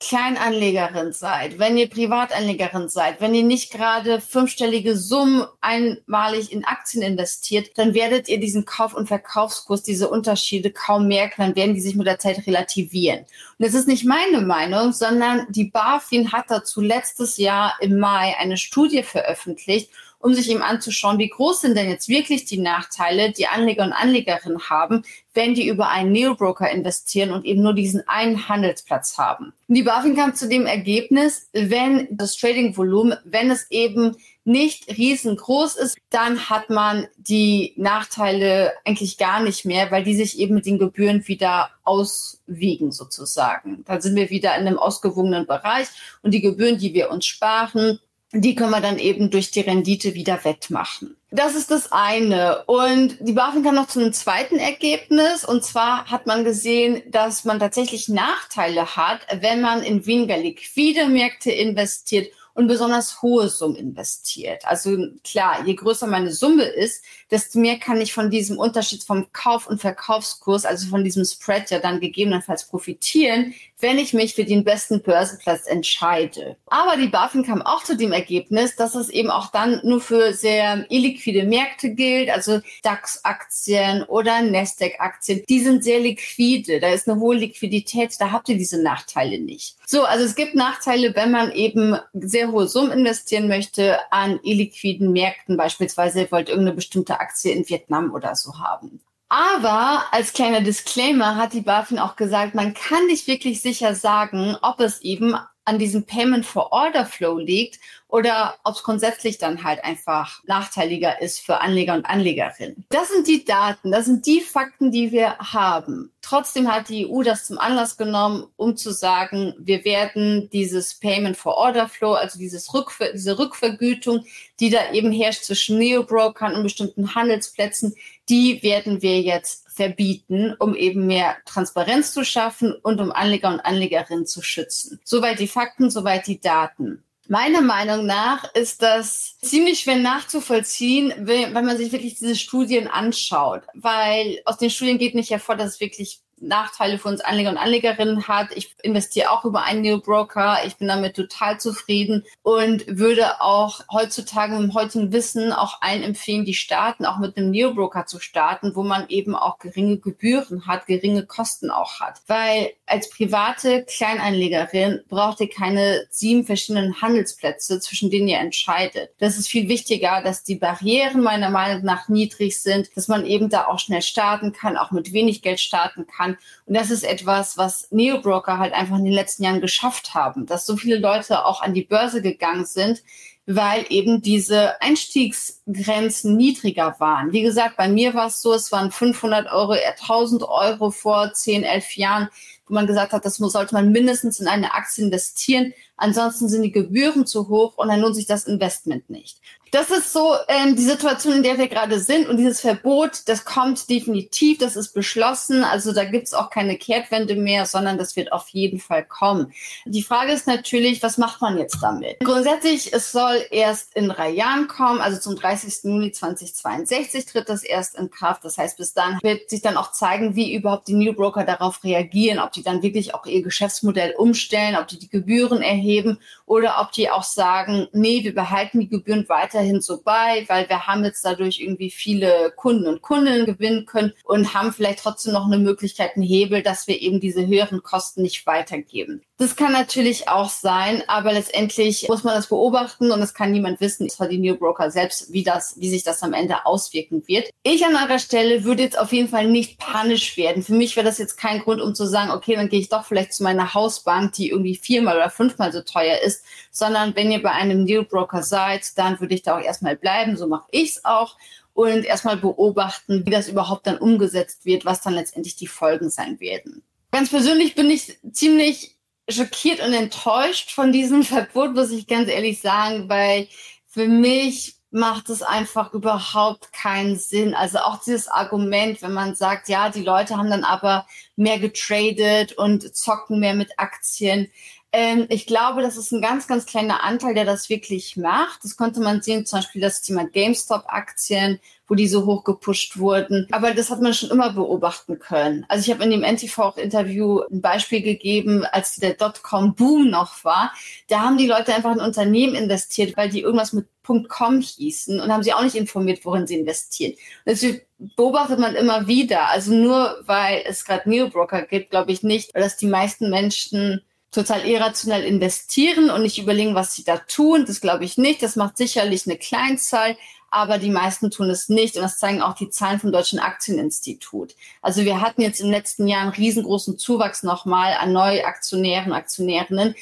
Kleinanlegerin 0.00 1.12
seid, 1.12 1.58
wenn 1.58 1.76
ihr 1.76 1.90
Privatanlegerin 1.90 2.88
seid, 2.88 3.20
wenn 3.20 3.34
ihr 3.34 3.42
nicht 3.42 3.72
gerade 3.72 4.20
fünfstellige 4.20 4.96
Summen 4.96 5.44
einmalig 5.60 6.52
in 6.52 6.64
Aktien 6.64 7.02
investiert, 7.02 7.76
dann 7.76 7.94
werdet 7.94 8.28
ihr 8.28 8.38
diesen 8.38 8.64
Kauf- 8.64 8.94
und 8.94 9.08
Verkaufskurs, 9.08 9.82
diese 9.82 10.08
Unterschiede 10.08 10.70
kaum 10.70 11.08
merken, 11.08 11.42
dann 11.42 11.56
werden 11.56 11.74
die 11.74 11.80
sich 11.80 11.96
mit 11.96 12.06
der 12.06 12.20
Zeit 12.20 12.46
relativieren. 12.46 13.20
Und 13.58 13.66
das 13.66 13.74
ist 13.74 13.88
nicht 13.88 14.04
meine 14.04 14.40
Meinung, 14.40 14.92
sondern 14.92 15.46
die 15.50 15.64
BaFin 15.64 16.30
hat 16.30 16.44
dazu 16.48 16.80
letztes 16.80 17.36
Jahr 17.36 17.74
im 17.80 17.98
Mai 17.98 18.36
eine 18.38 18.56
Studie 18.56 19.02
veröffentlicht 19.02 19.90
um 20.20 20.34
sich 20.34 20.50
eben 20.50 20.62
anzuschauen, 20.62 21.18
wie 21.18 21.28
groß 21.28 21.60
sind 21.60 21.76
denn 21.76 21.88
jetzt 21.88 22.08
wirklich 22.08 22.44
die 22.44 22.58
Nachteile, 22.58 23.32
die 23.32 23.46
Anleger 23.46 23.84
und 23.84 23.92
Anlegerinnen 23.92 24.68
haben, 24.68 25.02
wenn 25.34 25.54
die 25.54 25.68
über 25.68 25.88
einen 25.88 26.12
Neobroker 26.12 26.70
investieren 26.70 27.30
und 27.30 27.44
eben 27.44 27.62
nur 27.62 27.74
diesen 27.74 28.06
einen 28.08 28.48
Handelsplatz 28.48 29.16
haben. 29.18 29.52
Die 29.68 29.82
BaFin 29.82 30.16
kam 30.16 30.34
zu 30.34 30.48
dem 30.48 30.66
Ergebnis, 30.66 31.48
wenn 31.52 32.08
das 32.10 32.36
Trading-Volumen, 32.36 33.18
wenn 33.24 33.50
es 33.50 33.70
eben 33.70 34.16
nicht 34.48 34.88
riesengroß 34.88 35.76
ist, 35.76 35.98
dann 36.08 36.48
hat 36.48 36.70
man 36.70 37.06
die 37.18 37.74
Nachteile 37.76 38.72
eigentlich 38.86 39.18
gar 39.18 39.42
nicht 39.42 39.66
mehr, 39.66 39.90
weil 39.90 40.02
die 40.02 40.16
sich 40.16 40.38
eben 40.38 40.54
mit 40.54 40.64
den 40.64 40.78
Gebühren 40.78 41.28
wieder 41.28 41.70
auswiegen 41.84 42.90
sozusagen. 42.90 43.84
Da 43.84 44.00
sind 44.00 44.16
wir 44.16 44.30
wieder 44.30 44.56
in 44.56 44.66
einem 44.66 44.78
ausgewogenen 44.78 45.46
Bereich 45.46 45.88
und 46.22 46.32
die 46.32 46.40
Gebühren, 46.40 46.78
die 46.78 46.94
wir 46.94 47.10
uns 47.10 47.26
sparen, 47.26 48.00
die 48.32 48.54
können 48.54 48.70
wir 48.70 48.80
dann 48.80 48.98
eben 48.98 49.30
durch 49.30 49.50
die 49.50 49.60
Rendite 49.60 50.14
wieder 50.14 50.44
wettmachen. 50.44 51.16
Das 51.30 51.54
ist 51.54 51.70
das 51.70 51.92
eine. 51.92 52.64
Und 52.64 53.16
die 53.20 53.32
BaFin 53.32 53.62
kam 53.62 53.74
noch 53.74 53.88
zu 53.88 54.00
einem 54.00 54.12
zweiten 54.12 54.56
Ergebnis. 54.56 55.44
Und 55.44 55.64
zwar 55.64 56.10
hat 56.10 56.26
man 56.26 56.44
gesehen, 56.44 57.02
dass 57.10 57.44
man 57.44 57.58
tatsächlich 57.58 58.08
Nachteile 58.08 58.96
hat, 58.96 59.20
wenn 59.40 59.60
man 59.60 59.82
in 59.82 60.06
weniger 60.06 60.36
liquide 60.36 61.06
Märkte 61.06 61.50
investiert 61.50 62.32
und 62.58 62.66
besonders 62.66 63.22
hohe 63.22 63.48
Summen 63.48 63.76
investiert. 63.76 64.64
Also 64.66 64.98
klar, 65.22 65.64
je 65.64 65.74
größer 65.74 66.08
meine 66.08 66.32
Summe 66.32 66.64
ist, 66.64 67.04
desto 67.30 67.60
mehr 67.60 67.78
kann 67.78 68.00
ich 68.00 68.12
von 68.12 68.30
diesem 68.30 68.58
Unterschied 68.58 69.04
vom 69.04 69.32
Kauf- 69.32 69.68
und 69.68 69.80
Verkaufskurs, 69.80 70.64
also 70.64 70.88
von 70.88 71.04
diesem 71.04 71.24
Spread 71.24 71.70
ja 71.70 71.78
dann 71.78 72.00
gegebenenfalls 72.00 72.66
profitieren, 72.66 73.54
wenn 73.80 73.98
ich 73.98 74.12
mich 74.12 74.34
für 74.34 74.44
den 74.44 74.64
besten 74.64 75.02
Börsenplatz 75.02 75.66
entscheide. 75.66 76.56
Aber 76.66 76.96
die 76.96 77.08
BaFin 77.08 77.44
kam 77.44 77.62
auch 77.62 77.84
zu 77.84 77.96
dem 77.96 78.12
Ergebnis, 78.12 78.76
dass 78.76 78.94
es 78.94 79.08
eben 79.08 79.30
auch 79.30 79.50
dann 79.50 79.80
nur 79.84 80.00
für 80.00 80.32
sehr 80.32 80.84
illiquide 80.90 81.44
Märkte 81.44 81.90
gilt, 81.90 82.30
also 82.30 82.60
DAX-Aktien 82.82 84.02
oder 84.04 84.42
Nasdaq-Aktien. 84.42 85.44
Die 85.48 85.60
sind 85.60 85.84
sehr 85.84 86.00
liquide, 86.00 86.80
da 86.80 86.88
ist 86.88 87.08
eine 87.08 87.20
hohe 87.20 87.36
Liquidität, 87.36 88.14
da 88.18 88.32
habt 88.32 88.48
ihr 88.48 88.56
diese 88.56 88.82
Nachteile 88.82 89.38
nicht. 89.38 89.76
So, 89.86 90.04
also 90.04 90.24
es 90.24 90.34
gibt 90.34 90.54
Nachteile, 90.54 91.14
wenn 91.14 91.30
man 91.30 91.52
eben 91.52 91.96
sehr 92.14 92.50
hohe 92.50 92.68
Summen 92.68 92.92
investieren 92.92 93.48
möchte 93.48 93.98
an 94.10 94.40
illiquiden 94.42 95.12
Märkten, 95.12 95.56
beispielsweise 95.56 96.22
ihr 96.22 96.32
wollt 96.32 96.48
irgendeine 96.48 96.76
bestimmte 96.76 97.20
Aktie 97.20 97.52
in 97.52 97.68
Vietnam 97.68 98.12
oder 98.12 98.34
so 98.34 98.58
haben. 98.58 99.00
Aber 99.28 100.04
als 100.10 100.32
kleiner 100.32 100.62
Disclaimer 100.62 101.36
hat 101.36 101.52
die 101.52 101.60
BaFin 101.60 101.98
auch 101.98 102.16
gesagt, 102.16 102.54
man 102.54 102.72
kann 102.72 103.06
nicht 103.06 103.26
wirklich 103.26 103.60
sicher 103.60 103.94
sagen, 103.94 104.56
ob 104.62 104.80
es 104.80 105.02
eben 105.02 105.34
an 105.68 105.78
diesem 105.78 106.06
Payment 106.06 106.46
for 106.46 106.72
Order 106.72 107.04
Flow 107.04 107.36
liegt 107.36 107.78
oder 108.08 108.54
ob 108.64 108.74
es 108.74 108.82
grundsätzlich 108.82 109.36
dann 109.36 109.64
halt 109.64 109.84
einfach 109.84 110.42
nachteiliger 110.44 111.20
ist 111.20 111.40
für 111.40 111.60
Anleger 111.60 111.92
und 111.92 112.06
Anlegerinnen. 112.06 112.86
Das 112.88 113.10
sind 113.10 113.28
die 113.28 113.44
Daten, 113.44 113.92
das 113.92 114.06
sind 114.06 114.24
die 114.24 114.40
Fakten, 114.40 114.90
die 114.90 115.12
wir 115.12 115.36
haben. 115.36 116.10
Trotzdem 116.22 116.72
hat 116.72 116.88
die 116.88 117.06
EU 117.06 117.22
das 117.22 117.44
zum 117.44 117.58
Anlass 117.58 117.98
genommen, 117.98 118.46
um 118.56 118.78
zu 118.78 118.92
sagen, 118.92 119.54
wir 119.58 119.84
werden 119.84 120.48
dieses 120.54 120.94
Payment 120.94 121.36
for 121.36 121.58
Order 121.58 121.86
Flow, 121.86 122.14
also 122.14 122.38
dieses 122.38 122.72
Rückver 122.72 123.12
diese 123.12 123.38
Rückvergütung, 123.38 124.24
die 124.60 124.70
da 124.70 124.90
eben 124.92 125.12
herrscht 125.12 125.44
zwischen 125.44 125.76
Neobrokern 125.76 126.54
und 126.54 126.62
bestimmten 126.62 127.14
Handelsplätzen, 127.14 127.94
die 128.30 128.62
werden 128.62 129.02
wir 129.02 129.20
jetzt 129.20 129.67
verbieten, 129.78 130.56
um 130.58 130.74
eben 130.74 131.06
mehr 131.06 131.36
Transparenz 131.46 132.12
zu 132.12 132.24
schaffen 132.24 132.74
und 132.74 133.00
um 133.00 133.12
Anleger 133.12 133.48
und 133.48 133.60
Anlegerinnen 133.60 134.26
zu 134.26 134.42
schützen. 134.42 135.00
Soweit 135.04 135.38
die 135.38 135.46
Fakten, 135.46 135.88
soweit 135.88 136.26
die 136.26 136.40
Daten. 136.40 137.04
Meiner 137.28 137.60
Meinung 137.60 138.04
nach 138.06 138.52
ist 138.54 138.82
das 138.82 139.38
ziemlich 139.40 139.80
schwer 139.80 139.96
nachzuvollziehen, 139.96 141.14
wenn 141.18 141.52
man 141.52 141.76
sich 141.76 141.92
wirklich 141.92 142.18
diese 142.18 142.34
Studien 142.34 142.88
anschaut, 142.88 143.62
weil 143.74 144.40
aus 144.46 144.58
den 144.58 144.70
Studien 144.70 144.98
geht 144.98 145.14
nicht 145.14 145.30
hervor, 145.30 145.54
dass 145.54 145.74
es 145.74 145.80
wirklich 145.80 146.22
Nachteile 146.40 146.98
für 146.98 147.08
uns 147.08 147.20
Anleger 147.20 147.50
und 147.50 147.58
Anlegerinnen 147.58 148.28
hat. 148.28 148.48
Ich 148.54 148.74
investiere 148.82 149.30
auch 149.30 149.44
über 149.44 149.62
einen 149.64 149.82
Neo-Broker. 149.82 150.58
Ich 150.66 150.76
bin 150.76 150.88
damit 150.88 151.16
total 151.16 151.60
zufrieden 151.60 152.24
und 152.42 152.84
würde 152.86 153.40
auch 153.40 153.80
heutzutage 153.92 154.54
mit 154.54 154.62
dem 154.62 154.74
heutigen 154.74 155.12
Wissen 155.12 155.52
auch 155.52 155.80
allen 155.80 156.02
empfehlen, 156.02 156.44
die 156.44 156.54
starten, 156.54 157.06
auch 157.06 157.18
mit 157.18 157.36
einem 157.36 157.50
Neo-Broker 157.50 158.06
zu 158.06 158.20
starten, 158.20 158.74
wo 158.74 158.82
man 158.82 159.08
eben 159.08 159.34
auch 159.34 159.58
geringe 159.58 159.98
Gebühren 159.98 160.66
hat, 160.66 160.86
geringe 160.86 161.26
Kosten 161.26 161.70
auch 161.70 162.00
hat. 162.00 162.20
Weil 162.26 162.72
als 162.86 163.10
private 163.10 163.84
Kleinanlegerin 163.84 165.02
braucht 165.08 165.40
ihr 165.40 165.50
keine 165.50 166.06
sieben 166.10 166.44
verschiedenen 166.44 167.00
Handelsplätze, 167.00 167.80
zwischen 167.80 168.10
denen 168.10 168.28
ihr 168.28 168.38
entscheidet. 168.38 169.10
Das 169.18 169.38
ist 169.38 169.48
viel 169.48 169.68
wichtiger, 169.68 170.22
dass 170.22 170.42
die 170.44 170.56
Barrieren 170.56 171.22
meiner 171.22 171.50
Meinung 171.50 171.84
nach 171.84 172.08
niedrig 172.08 172.60
sind, 172.60 172.94
dass 172.96 173.08
man 173.08 173.26
eben 173.26 173.48
da 173.48 173.66
auch 173.66 173.78
schnell 173.78 174.02
starten 174.02 174.52
kann, 174.52 174.76
auch 174.76 174.90
mit 174.90 175.12
wenig 175.12 175.42
Geld 175.42 175.60
starten 175.60 176.06
kann. 176.06 176.27
Und 176.66 176.74
das 176.76 176.90
ist 176.90 177.04
etwas, 177.04 177.56
was 177.56 177.88
Neobroker 177.90 178.58
halt 178.58 178.74
einfach 178.74 178.98
in 178.98 179.04
den 179.04 179.14
letzten 179.14 179.44
Jahren 179.44 179.60
geschafft 179.60 180.14
haben, 180.14 180.46
dass 180.46 180.66
so 180.66 180.76
viele 180.76 180.98
Leute 180.98 181.44
auch 181.44 181.60
an 181.62 181.74
die 181.74 181.84
Börse 181.84 182.22
gegangen 182.22 182.64
sind, 182.64 183.02
weil 183.50 183.86
eben 183.88 184.20
diese 184.20 184.80
Einstiegsgrenzen 184.82 186.36
niedriger 186.36 186.96
waren. 186.98 187.32
Wie 187.32 187.40
gesagt, 187.40 187.78
bei 187.78 187.88
mir 187.88 188.12
war 188.12 188.26
es 188.26 188.42
so, 188.42 188.52
es 188.52 188.70
waren 188.72 188.90
500 188.90 189.50
Euro, 189.50 189.72
1000 189.72 190.42
Euro 190.42 190.90
vor 190.90 191.32
10, 191.32 191.62
11 191.62 191.96
Jahren, 191.96 192.28
wo 192.66 192.74
man 192.74 192.86
gesagt 192.86 193.14
hat, 193.14 193.24
das 193.24 193.36
sollte 193.36 193.74
man 193.74 193.90
mindestens 193.90 194.38
in 194.38 194.48
eine 194.48 194.74
Aktie 194.74 195.02
investieren. 195.02 195.72
Ansonsten 195.96 196.50
sind 196.50 196.60
die 196.60 196.72
Gebühren 196.72 197.26
zu 197.26 197.48
hoch 197.48 197.78
und 197.78 197.88
dann 197.88 198.00
lohnt 198.00 198.16
sich 198.16 198.26
das 198.26 198.44
Investment 198.44 199.08
nicht. 199.08 199.40
Das 199.70 199.90
ist 199.90 200.12
so 200.12 200.34
ähm, 200.48 200.76
die 200.76 200.82
Situation, 200.82 201.34
in 201.34 201.42
der 201.42 201.58
wir 201.58 201.68
gerade 201.68 202.00
sind. 202.00 202.28
Und 202.28 202.36
dieses 202.36 202.60
Verbot, 202.60 203.22
das 203.26 203.44
kommt 203.44 203.88
definitiv, 203.90 204.58
das 204.58 204.76
ist 204.76 204.92
beschlossen. 204.92 205.64
Also 205.64 205.92
da 205.92 206.04
gibt's 206.04 206.34
auch 206.34 206.50
keine 206.50 206.76
Kehrtwende 206.76 207.36
mehr, 207.36 207.66
sondern 207.66 207.98
das 207.98 208.16
wird 208.16 208.32
auf 208.32 208.48
jeden 208.48 208.78
Fall 208.78 209.04
kommen. 209.04 209.52
Die 209.84 210.02
Frage 210.02 210.32
ist 210.32 210.46
natürlich, 210.46 211.02
was 211.02 211.18
macht 211.18 211.40
man 211.40 211.58
jetzt 211.58 211.78
damit? 211.82 212.20
Grundsätzlich, 212.20 212.92
es 212.92 213.12
soll 213.12 213.44
erst 213.50 213.94
in 213.94 214.08
drei 214.08 214.30
Jahren 214.30 214.68
kommen, 214.68 215.00
also 215.00 215.18
zum 215.18 215.36
30. 215.36 215.84
Juni 215.84 216.12
2062 216.12 217.26
tritt 217.26 217.48
das 217.48 217.62
erst 217.62 217.96
in 217.96 218.10
Kraft. 218.10 218.44
Das 218.44 218.58
heißt, 218.58 218.78
bis 218.78 218.94
dann 218.94 219.18
wird 219.22 219.50
sich 219.50 219.62
dann 219.62 219.76
auch 219.76 219.92
zeigen, 219.92 220.34
wie 220.34 220.54
überhaupt 220.54 220.88
die 220.88 220.94
New 220.94 221.12
Broker 221.12 221.44
darauf 221.44 221.84
reagieren, 221.84 222.38
ob 222.38 222.52
die 222.52 222.62
dann 222.62 222.82
wirklich 222.82 223.14
auch 223.14 223.26
ihr 223.26 223.42
Geschäftsmodell 223.42 224.14
umstellen, 224.16 224.76
ob 224.76 224.88
die 224.88 224.98
die 224.98 225.08
Gebühren 225.08 225.62
erheben 225.62 226.18
oder 226.46 226.80
ob 226.80 226.92
die 226.92 227.10
auch 227.10 227.22
sagen, 227.22 227.88
nee, 227.92 228.24
wir 228.24 228.34
behalten 228.34 228.80
die 228.80 228.88
Gebühren 228.88 229.26
weiterhin 229.58 229.80
so 229.80 230.00
bei, 230.02 230.44
weil 230.48 230.68
wir 230.68 230.86
haben 230.86 231.04
jetzt 231.04 231.24
dadurch 231.24 231.60
irgendwie 231.60 231.90
viele 231.90 232.52
Kunden 232.56 232.86
und 232.86 233.02
Kundinnen 233.02 233.46
gewinnen 233.46 233.86
können 233.86 234.12
und 234.24 234.54
haben 234.54 234.72
vielleicht 234.72 235.00
trotzdem 235.00 235.32
noch 235.32 235.46
eine 235.46 235.58
Möglichkeit, 235.58 236.12
einen 236.14 236.24
Hebel, 236.24 236.62
dass 236.62 236.86
wir 236.86 237.00
eben 237.00 237.20
diese 237.20 237.46
höheren 237.46 237.82
Kosten 237.82 238.22
nicht 238.22 238.46
weitergeben. 238.46 239.22
Das 239.40 239.54
kann 239.54 239.72
natürlich 239.72 240.28
auch 240.28 240.48
sein, 240.48 241.04
aber 241.06 241.32
letztendlich 241.32 242.08
muss 242.08 242.24
man 242.24 242.34
das 242.34 242.48
beobachten 242.48 243.12
und 243.12 243.22
es 243.22 243.34
kann 243.34 243.52
niemand 243.52 243.80
wissen, 243.80 244.08
zwar 244.08 244.28
die 244.28 244.38
New 244.38 244.56
Broker 244.56 244.90
selbst, 244.90 245.32
wie 245.32 245.44
das, 245.44 245.78
wie 245.78 245.88
sich 245.88 246.02
das 246.02 246.24
am 246.24 246.32
Ende 246.32 246.66
auswirken 246.66 247.22
wird. 247.28 247.48
Ich 247.62 247.84
an 247.86 247.94
eurer 247.94 248.18
Stelle 248.18 248.64
würde 248.64 248.82
jetzt 248.82 248.98
auf 248.98 249.12
jeden 249.12 249.28
Fall 249.28 249.46
nicht 249.48 249.78
panisch 249.78 250.36
werden. 250.36 250.64
Für 250.64 250.74
mich 250.74 250.96
wäre 250.96 251.06
das 251.06 251.18
jetzt 251.18 251.36
kein 251.36 251.60
Grund, 251.60 251.80
um 251.80 251.94
zu 251.94 252.04
sagen, 252.04 252.32
okay, 252.32 252.56
dann 252.56 252.68
gehe 252.68 252.80
ich 252.80 252.88
doch 252.88 253.04
vielleicht 253.04 253.32
zu 253.32 253.44
meiner 253.44 253.74
Hausbank, 253.74 254.32
die 254.32 254.50
irgendwie 254.50 254.74
viermal 254.74 255.16
oder 255.16 255.30
fünfmal 255.30 255.72
so 255.72 255.82
teuer 255.82 256.18
ist, 256.18 256.44
sondern 256.72 257.14
wenn 257.14 257.30
ihr 257.30 257.42
bei 257.42 257.52
einem 257.52 257.84
New 257.84 258.02
Broker 258.02 258.42
seid, 258.42 258.98
dann 258.98 259.20
würde 259.20 259.34
ich 259.34 259.42
da 259.48 259.58
auch 259.58 259.62
erstmal 259.62 259.96
bleiben. 259.96 260.36
So 260.36 260.46
mache 260.46 260.68
ich 260.70 260.90
es 260.90 261.04
auch 261.04 261.36
und 261.74 262.04
erstmal 262.04 262.36
beobachten, 262.36 263.24
wie 263.24 263.30
das 263.30 263.48
überhaupt 263.48 263.86
dann 263.86 263.98
umgesetzt 263.98 264.64
wird, 264.64 264.84
was 264.84 265.00
dann 265.00 265.14
letztendlich 265.14 265.56
die 265.56 265.68
Folgen 265.68 266.10
sein 266.10 266.40
werden. 266.40 266.82
Ganz 267.12 267.30
persönlich 267.30 267.74
bin 267.74 267.90
ich 267.90 268.18
ziemlich 268.32 268.96
schockiert 269.28 269.80
und 269.80 269.92
enttäuscht 269.92 270.72
von 270.72 270.92
diesem 270.92 271.22
Verbot, 271.24 271.74
muss 271.74 271.90
ich 271.90 272.06
ganz 272.06 272.28
ehrlich 272.28 272.60
sagen, 272.60 273.08
weil 273.08 273.48
für 273.86 274.08
mich 274.08 274.78
macht 274.90 275.28
es 275.28 275.42
einfach 275.42 275.92
überhaupt 275.92 276.72
keinen 276.72 277.18
Sinn. 277.18 277.54
Also 277.54 277.78
auch 277.78 278.02
dieses 278.02 278.26
Argument, 278.28 279.02
wenn 279.02 279.12
man 279.12 279.34
sagt, 279.34 279.68
ja, 279.68 279.90
die 279.90 280.02
Leute 280.02 280.36
haben 280.36 280.50
dann 280.50 280.64
aber 280.64 281.06
mehr 281.36 281.58
getradet 281.58 282.54
und 282.54 282.96
zocken 282.96 283.38
mehr 283.38 283.54
mit 283.54 283.78
Aktien. 283.78 284.50
Ähm, 284.90 285.26
ich 285.28 285.46
glaube, 285.46 285.82
das 285.82 285.98
ist 285.98 286.12
ein 286.12 286.22
ganz, 286.22 286.46
ganz 286.46 286.64
kleiner 286.64 287.04
Anteil, 287.04 287.34
der 287.34 287.44
das 287.44 287.68
wirklich 287.68 288.16
macht. 288.16 288.64
Das 288.64 288.76
konnte 288.76 289.00
man 289.00 289.20
sehen, 289.20 289.44
zum 289.44 289.58
Beispiel 289.58 289.82
das 289.82 290.00
Thema 290.00 290.26
GameStop-Aktien, 290.26 291.60
wo 291.86 291.94
die 291.94 292.08
so 292.08 292.24
hoch 292.24 292.42
gepusht 292.42 292.98
wurden. 292.98 293.46
Aber 293.50 293.74
das 293.74 293.90
hat 293.90 294.00
man 294.00 294.14
schon 294.14 294.30
immer 294.30 294.52
beobachten 294.52 295.18
können. 295.18 295.66
Also 295.68 295.84
ich 295.84 295.94
habe 295.94 296.04
in 296.04 296.10
dem 296.10 296.22
NTV-Interview 296.22 297.40
ein 297.50 297.60
Beispiel 297.60 298.00
gegeben, 298.00 298.64
als 298.64 298.96
der 298.96 299.12
Dotcom-Boom 299.12 300.08
noch 300.08 300.42
war. 300.44 300.72
Da 301.08 301.20
haben 301.20 301.36
die 301.36 301.46
Leute 301.46 301.74
einfach 301.74 301.92
in 301.92 302.00
Unternehmen 302.00 302.54
investiert, 302.54 303.14
weil 303.18 303.28
die 303.28 303.42
irgendwas 303.42 303.74
mit 303.74 303.86
.com 304.28 304.62
hießen 304.62 305.20
und 305.20 305.30
haben 305.30 305.42
sie 305.42 305.52
auch 305.52 305.62
nicht 305.62 305.76
informiert, 305.76 306.24
worin 306.24 306.46
sie 306.46 306.58
investieren. 306.58 307.12
Das 307.44 307.62
beobachtet 307.98 308.58
man 308.58 308.74
immer 308.74 309.06
wieder. 309.06 309.48
Also 309.48 309.74
nur 309.74 310.16
weil 310.24 310.62
es 310.64 310.86
gerade 310.86 311.10
Neobroker 311.10 311.62
gibt, 311.62 311.90
glaube 311.90 312.12
ich 312.12 312.22
nicht, 312.22 312.56
dass 312.56 312.78
die 312.78 312.86
meisten 312.86 313.28
Menschen 313.28 314.02
total 314.30 314.66
irrationell 314.66 315.24
investieren 315.24 316.10
und 316.10 316.22
nicht 316.22 316.38
überlegen, 316.38 316.74
was 316.74 316.94
sie 316.94 317.04
da 317.04 317.16
tun. 317.18 317.64
Das 317.66 317.80
glaube 317.80 318.04
ich 318.04 318.18
nicht. 318.18 318.42
Das 318.42 318.56
macht 318.56 318.76
sicherlich 318.76 319.26
eine 319.26 319.38
Kleinzahl, 319.38 320.16
aber 320.50 320.78
die 320.78 320.90
meisten 320.90 321.30
tun 321.30 321.50
es 321.50 321.68
nicht. 321.68 321.96
Und 321.96 322.02
das 322.02 322.18
zeigen 322.18 322.42
auch 322.42 322.54
die 322.54 322.70
Zahlen 322.70 323.00
vom 323.00 323.12
Deutschen 323.12 323.38
Aktieninstitut. 323.38 324.54
Also 324.82 325.04
wir 325.04 325.20
hatten 325.20 325.42
jetzt 325.42 325.60
im 325.60 325.70
letzten 325.70 326.06
Jahr 326.06 326.22
einen 326.22 326.30
riesengroßen 326.30 326.98
Zuwachs 326.98 327.42
nochmal 327.42 327.94
an 327.94 328.12
Neuaktionären, 328.12 329.12
Aktionärinnen 329.12 329.94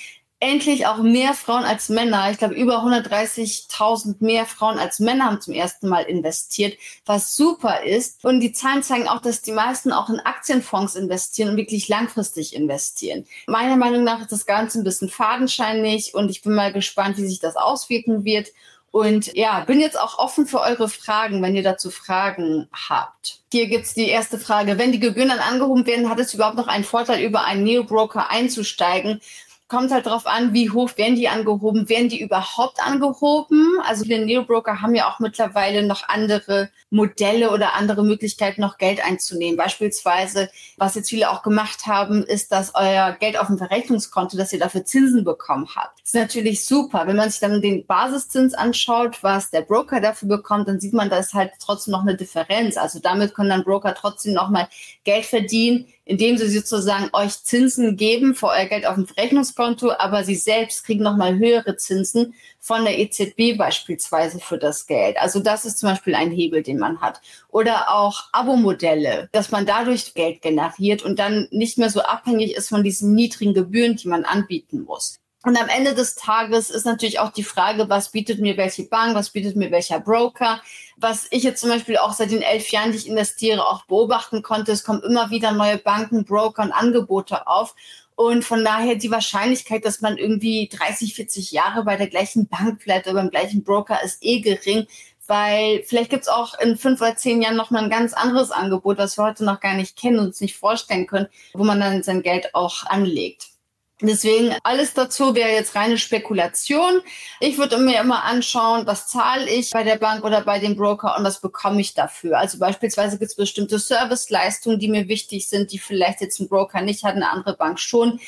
endlich 0.47 0.87
auch 0.87 0.99
mehr 0.99 1.35
Frauen 1.35 1.65
als 1.65 1.89
Männer. 1.89 2.31
Ich 2.31 2.39
glaube, 2.39 2.55
über 2.55 2.85
130.000 2.85 4.17
mehr 4.21 4.47
Frauen 4.47 4.79
als 4.79 5.01
Männer 5.01 5.27
haben 5.27 5.41
zum 5.41 5.55
ersten 5.55 5.89
Mal 5.89 6.05
investiert, 6.05 6.79
was 7.05 7.35
super 7.35 7.83
ist. 7.83 8.25
Und 8.25 8.41
die 8.41 8.53
Zahlen 8.53 8.85
zeigen 8.85 9.09
auch, 9.09 9.21
dass 9.21 9.43
die 9.43 9.53
meisten 9.53 9.93
auch 9.93 10.09
in 10.09 10.21
Aktienfonds 10.21 10.95
investieren 10.95 11.51
und 11.51 11.57
wirklich 11.57 11.89
langfristig 11.89 12.55
investieren. 12.55 13.27
Meiner 13.47 13.77
Meinung 13.77 14.05
nach 14.05 14.21
ist 14.21 14.33
das 14.33 14.47
Ganze 14.47 14.79
ein 14.79 14.85
bisschen 14.85 15.09
fadenscheinig 15.09 16.15
und 16.15 16.31
ich 16.31 16.43
bin 16.43 16.55
mal 16.55 16.73
gespannt, 16.73 17.19
wie 17.19 17.27
sich 17.27 17.41
das 17.41 17.57
auswirken 17.57 18.25
wird. 18.25 18.49
Und 18.93 19.35
ja, 19.35 19.61
bin 19.61 19.79
jetzt 19.79 20.01
auch 20.01 20.19
offen 20.19 20.47
für 20.47 20.61
eure 20.61 20.89
Fragen, 20.89 21.43
wenn 21.43 21.55
ihr 21.55 21.63
dazu 21.63 21.91
Fragen 21.91 22.67
habt. 22.73 23.41
Hier 23.53 23.67
gibt's 23.67 23.93
die 23.93 24.09
erste 24.09 24.39
Frage. 24.39 24.79
Wenn 24.79 24.91
die 24.91 25.01
Gebühren 25.01 25.29
dann 25.29 25.39
angehoben 25.39 25.87
werden, 25.87 26.09
hat 26.09 26.19
es 26.19 26.33
überhaupt 26.33 26.57
noch 26.57 26.67
einen 26.67 26.85
Vorteil, 26.85 27.23
über 27.23 27.45
einen 27.45 27.63
Neo-Broker 27.63 28.31
einzusteigen? 28.31 29.21
Kommt 29.69 29.91
halt 29.91 30.07
darauf 30.07 30.27
an, 30.27 30.53
wie 30.53 30.71
hoch 30.71 30.97
werden 30.97 31.17
die 31.17 31.29
angehoben, 31.29 31.89
werden 31.89 32.09
die 32.09 32.21
überhaupt 32.21 32.81
angehoben? 32.81 33.79
Also 33.85 34.05
viele 34.05 34.25
Neobroker 34.25 34.81
haben 34.81 34.95
ja 34.95 35.09
auch 35.09 35.19
mittlerweile 35.19 35.85
noch 35.85 36.09
andere 36.09 36.71
Modelle 36.91 37.51
oder 37.51 37.75
andere 37.75 38.05
Möglichkeiten, 38.05 38.61
noch 38.61 38.79
Geld 38.79 39.05
einzunehmen. 39.05 39.57
Beispielsweise, 39.57 40.51
was 40.77 40.95
jetzt 40.95 41.11
viele 41.11 41.31
auch 41.31 41.43
gemacht 41.43 41.87
haben, 41.87 42.23
ist, 42.23 42.53
dass 42.53 42.75
euer 42.75 43.13
Geld 43.19 43.39
auf 43.39 43.49
dem 43.49 43.59
Verrechnungskonto, 43.59 44.37
dass 44.37 44.53
ihr 44.53 44.61
dafür 44.61 44.85
Zinsen 44.85 45.25
bekommen 45.25 45.69
habt. 45.75 46.01
Das 46.01 46.15
ist 46.15 46.15
natürlich 46.15 46.65
super. 46.65 47.07
Wenn 47.07 47.17
man 47.17 47.31
sich 47.31 47.41
dann 47.41 47.61
den 47.61 47.87
Basiszins 47.87 48.55
anschaut, 48.55 49.23
was 49.23 49.51
der 49.51 49.63
Broker 49.63 50.01
dafür 50.01 50.29
bekommt, 50.29 50.69
dann 50.69 50.79
sieht 50.79 50.93
man, 50.93 51.11
da 51.11 51.19
ist 51.19 51.35
halt 51.35 51.53
trotzdem 51.59 51.93
noch 51.93 52.03
eine 52.03 52.17
Differenz. 52.17 52.77
Also 52.77 53.01
damit 53.01 53.35
können 53.35 53.51
dann 53.51 53.65
Broker 53.65 53.95
trotzdem 53.95 54.33
nochmal 54.33 54.69
Geld 55.03 55.27
verdienen, 55.27 55.87
indem 56.07 56.39
sie 56.39 56.49
sozusagen 56.49 57.11
euch 57.13 57.43
Zinsen 57.43 57.97
geben 57.97 58.35
für 58.35 58.47
euer 58.47 58.65
Geld 58.67 58.87
auf 58.87 58.95
dem 58.95 59.07
Verrechnungskonto, 59.07 59.91
aber 59.99 60.25
sie 60.25 60.37
selbst 60.37 60.85
kriegen 60.85 61.03
nochmal 61.03 61.37
höhere 61.37 61.77
Zinsen 61.77 62.35
von 62.61 62.85
der 62.85 62.99
EZB 62.99 63.59
beispielsweise 63.59 64.39
für 64.39 64.57
das 64.57 64.87
Geld. 64.87 65.19
Also 65.19 65.41
das 65.41 65.67
ist 65.67 65.79
zum 65.79 65.91
Beispiel 65.91 66.15
ein 66.15 66.31
Hebel, 66.31 66.63
den 66.63 66.79
man 66.79 67.01
hat. 67.01 67.21
Oder 67.49 67.93
auch 67.93 68.25
Abo-Modelle, 68.33 69.29
dass 69.33 69.51
man 69.51 69.67
dadurch 69.67 70.15
Geld 70.15 70.43
generiert 70.43 71.03
und 71.03 71.19
dann 71.19 71.49
nicht 71.51 71.77
mehr 71.77 71.91
so 71.91 72.01
abhängig 72.01 72.55
ist 72.55 72.69
von 72.69 72.85
diesen 72.85 73.13
niedrigen 73.13 73.53
Gebühren, 73.53 73.97
die 73.97 74.09
man 74.09 74.25
anbieten 74.25 74.85
muss. 74.85 75.19
Und 75.47 75.57
am 75.57 75.69
Ende 75.69 75.95
des 75.95 76.17
Tages 76.17 76.71
ist 76.71 76.87
natürlich 76.87 77.21
auch 77.21 77.31
die 77.31 77.45
Frage, 77.45 77.89
was 77.89 78.11
bietet 78.11 78.41
mir 78.41 78.57
welche 78.57 78.83
Bank, 78.83 79.15
was 79.15 79.31
bietet 79.31 79.55
mir 79.55 79.71
welcher 79.71 80.01
Broker. 80.01 80.61
Was 80.97 81.29
ich 81.31 81.45
jetzt 81.45 81.61
zum 81.61 81.71
Beispiel 81.71 81.99
auch 81.99 82.15
seit 82.15 82.33
den 82.33 82.43
elf 82.43 82.71
Jahren, 82.71 82.91
die 82.91 82.99
ich 82.99 83.09
investiere, 83.09 83.65
auch 83.65 83.85
beobachten 83.85 84.43
konnte, 84.43 84.73
es 84.73 84.83
kommen 84.83 85.05
immer 85.05 85.31
wieder 85.31 85.53
neue 85.53 85.79
Banken, 85.79 86.25
Broker 86.25 86.65
und 86.65 86.73
Angebote 86.73 87.47
auf. 87.47 87.77
Und 88.17 88.45
von 88.45 88.65
daher 88.65 88.97
die 88.97 89.13
Wahrscheinlichkeit, 89.13 89.85
dass 89.85 90.01
man 90.01 90.19
irgendwie 90.19 90.69
30, 90.69 91.15
40 91.15 91.53
Jahre 91.53 91.85
bei 91.85 91.95
der 91.95 92.09
gleichen 92.09 92.49
Bank 92.49 92.83
bleibt 92.83 93.07
oder 93.07 93.15
beim 93.15 93.31
gleichen 93.31 93.63
Broker, 93.63 94.03
ist 94.03 94.25
eh 94.25 94.41
gering, 94.41 94.89
weil 95.29 95.85
vielleicht 95.85 96.11
gibt's 96.11 96.27
auch 96.27 96.59
in 96.59 96.77
fünf 96.77 97.01
oder 97.01 97.15
zehn 97.15 97.41
Jahren 97.41 97.55
noch 97.55 97.71
mal 97.71 97.85
ein 97.85 97.91
ganz 97.91 98.15
anderes 98.15 98.51
Angebot, 98.51 98.99
was 98.99 99.17
wir 99.17 99.23
heute 99.23 99.45
noch 99.45 99.61
gar 99.61 99.75
nicht 99.75 99.97
kennen 99.97 100.19
und 100.19 100.27
uns 100.27 100.41
nicht 100.41 100.57
vorstellen 100.57 101.07
können, 101.07 101.29
wo 101.53 101.63
man 101.63 101.79
dann 101.79 102.03
sein 102.03 102.23
Geld 102.23 102.53
auch 102.53 102.85
anlegt. 102.87 103.56
Deswegen 104.03 104.55
alles 104.63 104.93
dazu 104.93 105.35
wäre 105.35 105.51
jetzt 105.51 105.75
reine 105.75 105.97
Spekulation. 105.97 107.01
Ich 107.41 107.57
würde 107.57 107.79
mir 107.79 107.99
immer 107.99 108.25
anschauen, 108.25 108.87
was 108.87 109.09
zahle 109.09 109.49
ich 109.49 109.71
bei 109.71 109.85
der 109.85 109.97
Bank 109.97 110.23
oder 110.23 110.43
bei 110.43 110.59
dem 110.59 110.77
Broker 110.77 111.17
und 111.17 111.25
was 111.25 111.41
bekomme 111.41 111.81
ich 111.81 111.95
dafür. 111.95 112.39
Also 112.39 112.59
beispielsweise 112.59 113.19
gibt 113.19 113.31
es 113.31 113.37
bestimmte 113.37 113.79
Serviceleistungen, 113.79 114.79
die 114.79 114.89
mir 114.89 115.09
wichtig 115.09 115.49
sind, 115.49 115.73
die 115.73 115.79
vielleicht 115.79 116.21
jetzt 116.21 116.39
ein 116.41 116.49
Broker 116.49 116.83
nicht 116.83 117.05
hat, 117.05 117.15
eine 117.15 117.31
andere 117.31 117.57
Bank 117.57 117.81
schon. 117.81 118.21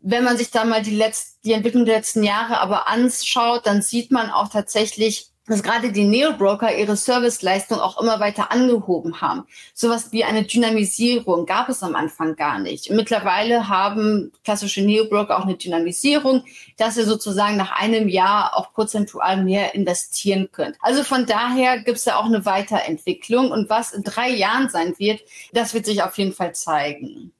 Wenn 0.00 0.22
man 0.22 0.36
sich 0.36 0.52
da 0.52 0.64
mal 0.64 0.82
die, 0.82 0.94
letzten, 0.94 1.40
die 1.44 1.52
Entwicklung 1.52 1.84
der 1.84 1.96
letzten 1.96 2.22
Jahre 2.22 2.60
aber 2.60 2.86
anschaut, 2.86 3.66
dann 3.66 3.82
sieht 3.82 4.12
man 4.12 4.30
auch 4.30 4.48
tatsächlich, 4.48 5.32
dass 5.48 5.62
gerade 5.62 5.92
die 5.92 6.04
Neo-Broker 6.04 6.76
ihre 6.76 6.96
Serviceleistung 6.96 7.80
auch 7.80 8.00
immer 8.00 8.20
weiter 8.20 8.52
angehoben 8.52 9.20
haben. 9.20 9.46
Sowas 9.74 10.12
wie 10.12 10.24
eine 10.24 10.44
Dynamisierung 10.44 11.46
gab 11.46 11.68
es 11.68 11.82
am 11.82 11.96
Anfang 11.96 12.36
gar 12.36 12.58
nicht. 12.58 12.90
Mittlerweile 12.90 13.68
haben 13.68 14.32
klassische 14.44 14.82
Neo-Broker 14.82 15.38
auch 15.38 15.44
eine 15.44 15.56
Dynamisierung, 15.56 16.44
dass 16.76 16.96
ihr 16.96 17.04
sozusagen 17.04 17.56
nach 17.56 17.72
einem 17.80 18.08
Jahr 18.08 18.56
auch 18.56 18.72
prozentual 18.72 19.42
mehr 19.42 19.74
investieren 19.74 20.50
könnt. 20.52 20.76
Also 20.80 21.02
von 21.02 21.26
daher 21.26 21.78
gibt 21.78 21.98
es 21.98 22.04
ja 22.04 22.16
auch 22.16 22.26
eine 22.26 22.44
Weiterentwicklung 22.44 23.50
und 23.50 23.70
was 23.70 23.92
in 23.92 24.02
drei 24.02 24.30
Jahren 24.30 24.68
sein 24.68 24.94
wird, 24.98 25.20
das 25.52 25.74
wird 25.74 25.86
sich 25.86 26.02
auf 26.02 26.16
jeden 26.18 26.32
Fall 26.32 26.54
zeigen. 26.54 27.32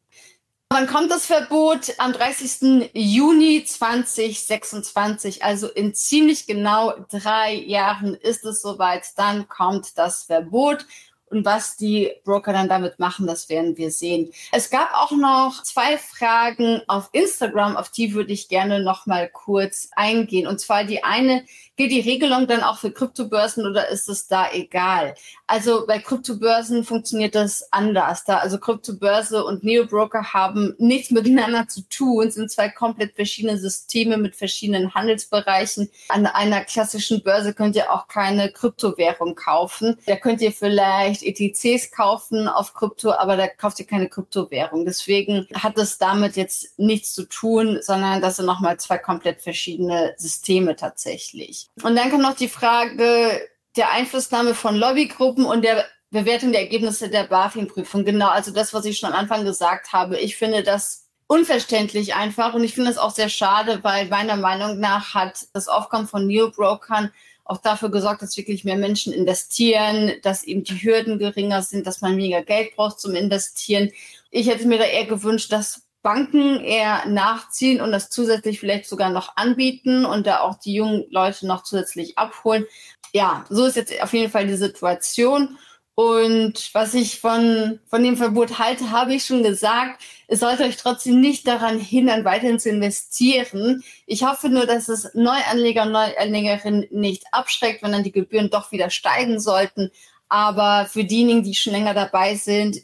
Wann 0.71 0.87
kommt 0.87 1.11
das 1.11 1.25
Verbot? 1.25 1.95
Am 1.97 2.13
30. 2.13 2.91
Juni 2.93 3.65
2026, 3.65 5.43
also 5.43 5.67
in 5.67 5.95
ziemlich 5.95 6.47
genau 6.47 6.93
drei 7.11 7.55
Jahren 7.55 8.13
ist 8.13 8.45
es 8.45 8.61
soweit. 8.61 9.07
Dann 9.17 9.49
kommt 9.49 9.97
das 9.97 10.25
Verbot. 10.25 10.85
Und 11.30 11.44
was 11.44 11.76
die 11.76 12.11
Broker 12.25 12.52
dann 12.52 12.68
damit 12.68 12.99
machen, 12.99 13.26
das 13.26 13.49
werden 13.49 13.76
wir 13.76 13.90
sehen. 13.90 14.30
Es 14.52 14.70
gab 14.70 14.92
auch 14.94 15.12
noch 15.12 15.62
zwei 15.62 15.99
Fragen 15.99 16.82
auf 16.87 17.08
Instagram, 17.12 17.76
auf 17.76 17.90
die 17.90 18.14
würde 18.14 18.32
ich 18.32 18.49
gerne 18.49 18.80
noch 18.80 19.06
mal 19.06 19.28
kurz 19.28 19.90
eingehen. 19.97 20.47
Und 20.47 20.61
zwar 20.61 20.85
die 20.85 21.04
eine, 21.04 21.44
gilt 21.76 21.92
die 21.92 22.00
Regelung 22.00 22.49
dann 22.49 22.62
auch 22.62 22.78
für 22.78 22.90
Kryptobörsen 22.90 23.64
oder 23.64 23.88
ist 23.88 24.08
es 24.08 24.26
da 24.26 24.50
egal? 24.52 25.14
Also 25.47 25.87
bei 25.87 26.00
Kryptobörsen 26.00 26.82
funktioniert 26.85 27.37
das 27.37 27.73
anders. 27.73 28.25
Da 28.25 28.38
also 28.38 28.58
Kryptobörse 28.58 29.44
und 29.44 29.62
Neobroker 29.62 30.32
haben 30.35 30.75
nichts 30.78 31.11
miteinander 31.11 31.68
zu 31.68 31.82
tun, 31.88 32.30
sind 32.30 32.50
zwei 32.50 32.68
komplett 32.68 33.14
verschiedene 33.14 33.58
Systeme 33.58 34.16
mit 34.16 34.35
verschiedenen 34.35 34.92
Handelsbereichen. 34.94 35.88
An 36.08 36.26
einer 36.26 36.64
klassischen 36.64 37.23
Börse 37.23 37.54
könnt 37.54 37.76
ihr 37.76 37.92
auch 37.92 38.08
keine 38.08 38.50
Kryptowährung 38.50 39.37
kaufen. 39.37 39.99
Da 40.06 40.16
könnt 40.16 40.40
ihr 40.40 40.52
vielleicht 40.52 41.18
vielleicht 41.19 41.23
ETCs 41.23 41.91
kaufen 41.91 42.49
auf 42.49 42.75
Krypto, 42.75 43.13
aber 43.13 43.37
da 43.37 43.49
kauft 43.49 43.79
ihr 43.81 43.87
keine 43.87 44.09
Kryptowährung. 44.09 44.85
Deswegen 44.85 45.47
hat 45.55 45.79
es 45.79 45.99
damit 45.99 46.37
jetzt 46.37 46.79
nichts 46.79 47.13
zu 47.13 47.25
tun, 47.25 47.79
sondern 47.83 48.21
das 48.21 48.37
sind 48.37 48.47
nochmal 48.47 48.79
zwei 48.79 48.99
komplett 48.99 49.43
verschiedene 49.43 50.15
Systeme 50.17 50.77
tatsächlich. 50.77 51.69
Und 51.83 51.97
dann 51.97 52.11
kommt 52.11 52.23
noch 52.23 52.37
die 52.37 52.49
Frage 52.49 53.49
der 53.77 53.91
Einflussnahme 53.93 54.55
von 54.55 54.77
Lobbygruppen 54.77 55.45
und 55.45 55.63
der 55.63 55.85
Bewertung 56.11 56.53
der 56.53 56.63
Ergebnisse 56.63 57.11
der 57.11 57.25
BaFin-Prüfung. 57.25 58.05
Genau, 58.05 58.29
also 58.29 58.51
das, 58.51 58.73
was 58.73 58.85
ich 58.85 58.99
schon 58.99 59.13
am 59.13 59.19
Anfang 59.19 59.45
gesagt 59.45 59.93
habe. 59.93 60.19
Ich 60.19 60.37
finde 60.37 60.63
das 60.63 61.07
unverständlich 61.27 62.15
einfach 62.15 62.55
und 62.55 62.65
ich 62.65 62.75
finde 62.75 62.91
es 62.91 62.97
auch 62.97 63.11
sehr 63.11 63.29
schade, 63.29 63.81
weil 63.83 64.09
meiner 64.09 64.37
Meinung 64.37 64.81
nach 64.81 65.13
hat 65.13 65.47
das 65.53 65.69
Aufkommen 65.69 66.09
von 66.09 66.27
Neobrokern 66.27 67.13
auch 67.49 67.59
dafür 67.59 67.90
gesorgt, 67.90 68.23
dass 68.23 68.37
wirklich 68.37 68.64
mehr 68.64 68.76
Menschen 68.76 69.12
investieren, 69.12 70.12
dass 70.23 70.45
eben 70.45 70.64
die 70.64 70.83
Hürden 70.83 71.19
geringer 71.19 71.62
sind, 71.62 71.87
dass 71.87 72.02
man 72.02 72.17
weniger 72.17 72.43
Geld 72.43 72.76
braucht 72.76 73.00
zum 73.00 73.14
Investieren. 73.14 73.90
Ich 74.31 74.49
hätte 74.49 74.69
mir 74.69 74.78
da 74.78 74.85
eher 74.85 75.07
gewünscht, 75.07 75.50
dass 75.50 75.83
Banken 76.02 76.61
eher 76.61 77.07
nachziehen 77.07 77.81
und 77.81 77.90
das 77.90 78.11
zusätzlich 78.11 78.61
vielleicht 78.61 78.87
sogar 78.87 79.11
noch 79.11 79.37
anbieten 79.37 80.05
und 80.05 80.26
da 80.26 80.40
auch 80.40 80.59
die 80.59 80.75
jungen 80.75 81.07
Leute 81.11 81.47
noch 81.47 81.62
zusätzlich 81.64 82.19
abholen. 82.19 82.67
Ja, 83.14 83.47
so 83.49 83.64
ist 83.64 83.76
jetzt 83.76 84.00
auf 84.02 84.12
jeden 84.12 84.31
Fall 84.31 84.47
die 84.47 84.57
Situation. 84.57 85.59
Und 85.99 86.73
was 86.75 86.95
ich 86.95 87.19
von, 87.19 87.81
von 87.88 88.05
dem 88.05 88.17
Verbot 88.17 88.61
halte, 88.61 88.93
habe 88.93 89.14
ich 89.14 89.25
schon 89.25 89.43
gesagt. 89.43 90.00
Es 90.28 90.38
sollte 90.38 90.62
euch 90.62 90.76
trotzdem 90.76 91.21
nicht 91.21 91.49
daran 91.49 91.81
hindern, 91.81 92.25
weiterhin 92.25 92.61
zu 92.61 92.71
investieren. 92.71 93.83
Ich 94.07 94.23
hoffe 94.23 94.49
nur, 94.49 94.64
dass 94.64 94.88
es 94.88 95.12
Neuanleger 95.14 95.83
und 95.83 95.90
Neuanlegerinnen 95.90 96.87
nicht 96.93 97.25
abschreckt, 97.33 97.83
wenn 97.83 97.90
dann 97.90 98.05
die 98.05 98.12
Gebühren 98.12 98.49
doch 98.49 98.71
wieder 98.71 98.90
steigen 98.90 99.40
sollten. 99.40 99.90
Aber 100.28 100.87
für 100.87 101.02
diejenigen, 101.02 101.43
die 101.43 101.57
schon 101.57 101.73
länger 101.73 101.95
dabei 101.95 102.37
sind, 102.37 102.76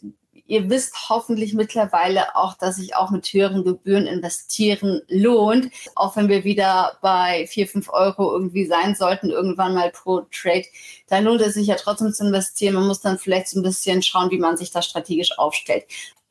ihr 0.46 0.68
wisst 0.70 1.08
hoffentlich 1.08 1.54
mittlerweile 1.54 2.36
auch, 2.36 2.54
dass 2.54 2.76
sich 2.76 2.96
auch 2.96 3.10
mit 3.10 3.26
höheren 3.26 3.64
Gebühren 3.64 4.06
investieren 4.06 5.02
lohnt. 5.08 5.70
Auch 5.94 6.16
wenn 6.16 6.28
wir 6.28 6.44
wieder 6.44 6.98
bei 7.00 7.46
vier, 7.46 7.66
fünf 7.66 7.88
Euro 7.90 8.32
irgendwie 8.32 8.66
sein 8.66 8.94
sollten, 8.94 9.30
irgendwann 9.30 9.74
mal 9.74 9.90
pro 9.90 10.20
Trade, 10.32 10.66
dann 11.08 11.24
lohnt 11.24 11.40
es 11.40 11.54
sich 11.54 11.66
ja 11.66 11.76
trotzdem 11.76 12.12
zu 12.12 12.26
investieren. 12.26 12.74
Man 12.74 12.86
muss 12.86 13.00
dann 13.00 13.18
vielleicht 13.18 13.48
so 13.48 13.60
ein 13.60 13.62
bisschen 13.62 14.02
schauen, 14.02 14.30
wie 14.30 14.38
man 14.38 14.56
sich 14.56 14.70
da 14.70 14.82
strategisch 14.82 15.38
aufstellt 15.38 15.84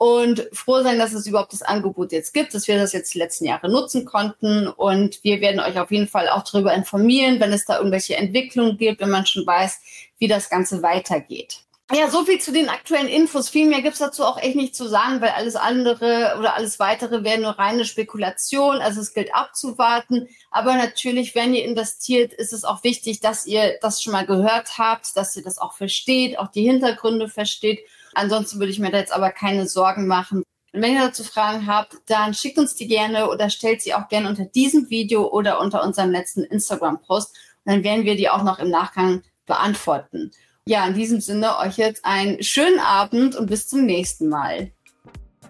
und 0.03 0.50
froh 0.51 0.82
sein, 0.82 1.00
dass 1.00 1.13
es 1.13 1.27
überhaupt 1.27 1.53
das 1.53 1.62
Angebot 1.62 2.12
jetzt 2.12 2.34
gibt, 2.34 2.53
dass 2.53 2.67
wir 2.67 2.77
das 2.77 2.91
jetzt 2.91 3.13
die 3.13 3.20
letzten 3.20 3.46
Jahre 3.46 3.72
nutzen 3.72 4.03
konnten. 4.03 4.67
Und 4.67 5.23
wir 5.23 5.39
werden 5.39 5.62
euch 5.62 5.80
auf 5.80 5.91
jeden 5.91 6.10
Fall 6.10 6.28
auch 6.28 6.43
darüber 6.43 6.73
informieren, 6.73 7.39
wenn 7.39 7.54
es 7.54 7.63
da 7.63 7.78
irgendwelche 7.78 8.17
Entwicklungen 8.17 8.78
gibt, 8.78 8.99
wenn 8.99 9.10
man 9.10 9.26
schon 9.26 9.47
weiß, 9.47 9.80
wie 10.17 10.28
das 10.28 10.49
Ganze 10.49 10.84
weitergeht. 10.84 11.62
Ja, 11.95 12.10
so 12.10 12.25
viel 12.25 12.39
zu 12.39 12.51
den 12.51 12.69
aktuellen 12.69 13.08
Infos. 13.08 13.49
Viel 13.49 13.67
mehr 13.67 13.84
gibt's 13.84 13.99
dazu 13.99 14.23
auch 14.23 14.38
echt 14.38 14.56
nicht 14.56 14.75
zu 14.75 14.88
sagen, 14.88 15.21
weil 15.21 15.29
alles 15.29 15.56
andere 15.56 16.36
oder 16.39 16.56
alles 16.56 16.79
weitere 16.79 17.23
wäre 17.23 17.39
nur 17.39 17.51
reine 17.51 17.86
Spekulation. 17.86 18.77
Also 18.77 18.99
es 18.99 19.13
gilt 19.13 19.36
abzuwarten. 19.36 20.27
Aber 20.49 20.73
natürlich, 20.75 21.36
wenn 21.36 21.53
ihr 21.53 21.63
investiert, 21.63 22.34
ist 22.34 22.51
es 22.51 22.63
auch 22.63 22.84
wichtig, 22.84 23.19
dass 23.19 23.45
ihr 23.45 23.77
das 23.79 24.01
schon 24.01 24.13
mal 24.13 24.25
gehört 24.25 24.79
habt, 24.79 25.15
dass 25.15 25.36
ihr 25.36 25.43
das 25.43 25.60
auch 25.60 25.73
versteht, 25.73 26.39
auch 26.39 26.47
die 26.47 26.63
Hintergründe 26.63 27.29
versteht. 27.29 27.86
Ansonsten 28.15 28.58
würde 28.60 28.71
ich 28.71 28.79
mir 28.79 28.89
da 28.89 28.97
jetzt 28.97 29.13
aber 29.13 29.29
keine 29.29 29.67
Sorgen 29.67 30.08
machen. 30.08 30.43
Und 30.73 30.82
wenn 30.82 30.95
ihr 30.95 31.01
dazu 31.01 31.23
Fragen 31.23 31.67
habt, 31.67 31.97
dann 32.08 32.34
schickt 32.34 32.58
uns 32.58 32.73
die 32.73 32.88
gerne 32.88 33.29
oder 33.29 33.51
stellt 33.51 33.84
sie 33.84 33.93
auch 33.93 34.08
gerne 34.08 34.29
unter 34.29 34.45
diesem 34.45 34.89
Video 34.89 35.27
oder 35.27 35.60
unter 35.60 35.84
unserem 35.84 36.10
letzten 36.10 36.43
Instagram-Post. 36.43 37.36
Und 37.65 37.71
dann 37.71 37.84
werden 37.84 38.06
wir 38.06 38.15
die 38.15 38.29
auch 38.29 38.41
noch 38.41 38.58
im 38.58 38.71
Nachgang 38.71 39.21
beantworten. 39.45 40.32
Ja, 40.65 40.88
in 40.88 40.93
diesem 40.93 41.19
Sinne 41.19 41.58
euch 41.58 41.78
jetzt 41.78 42.06
einen 42.06 42.41
schönen 42.41 42.80
Abend 42.80 43.36
und 43.36 43.47
bis 43.47 43.67
zum 43.67 43.86
nächsten 43.86 44.30
Mal. 44.30 44.71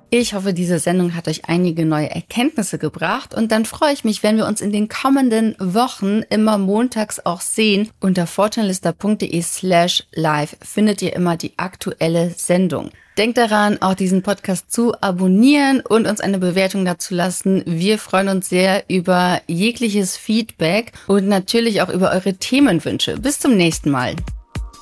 Ich 0.10 0.36
hoffe, 0.36 0.54
diese 0.54 0.78
Sendung 0.78 1.15
hat 1.15 1.28
euch 1.28 1.45
einige 1.45 1.86
neue 1.86 2.10
Erkenntnisse 2.10 2.78
gebracht 2.78 3.34
und 3.34 3.52
dann 3.52 3.65
freue 3.65 3.93
ich 3.93 4.04
mich, 4.04 4.21
wenn 4.21 4.38
wir 4.38 4.45
uns 4.45 4.62
in 4.62 4.71
den 4.71 4.88
kommenden 4.88 5.56
Wochen 5.60 6.21
immer 6.30 6.60
montags 6.60 7.19
auch 7.26 7.41
sehen. 7.41 7.89
Unter 7.99 8.28
fortunelister.de 8.28 9.41
slash 9.41 10.04
live 10.13 10.56
findet 10.62 11.02
ihr 11.02 11.15
immer 11.15 11.36
die 11.36 11.58
aktuelle 11.58 12.30
Sendung. 12.30 12.91
Denkt 13.17 13.39
daran, 13.39 13.82
auch 13.82 13.95
diesen 13.95 14.21
Podcast 14.21 14.71
zu 14.71 14.93
abonnieren 15.02 15.82
und 15.82 16.08
uns 16.08 16.21
eine 16.21 16.38
Bewertung 16.38 16.86
dazu 16.86 17.15
lassen. 17.15 17.63
Wir 17.65 17.97
freuen 17.97 18.30
uns 18.30 18.49
sehr 18.49 18.84
über 18.88 19.41
jegliches 19.47 20.15
Feedback 20.15 20.91
und 21.08 21.28
natürlich 21.28 21.82
auch 21.82 21.89
über 21.89 22.12
eure 22.12 22.36
Themenwünsche. 22.36 23.17
Bis 23.17 23.39
zum 23.39 23.58
nächsten 23.58 23.89
Mal. 23.89 24.15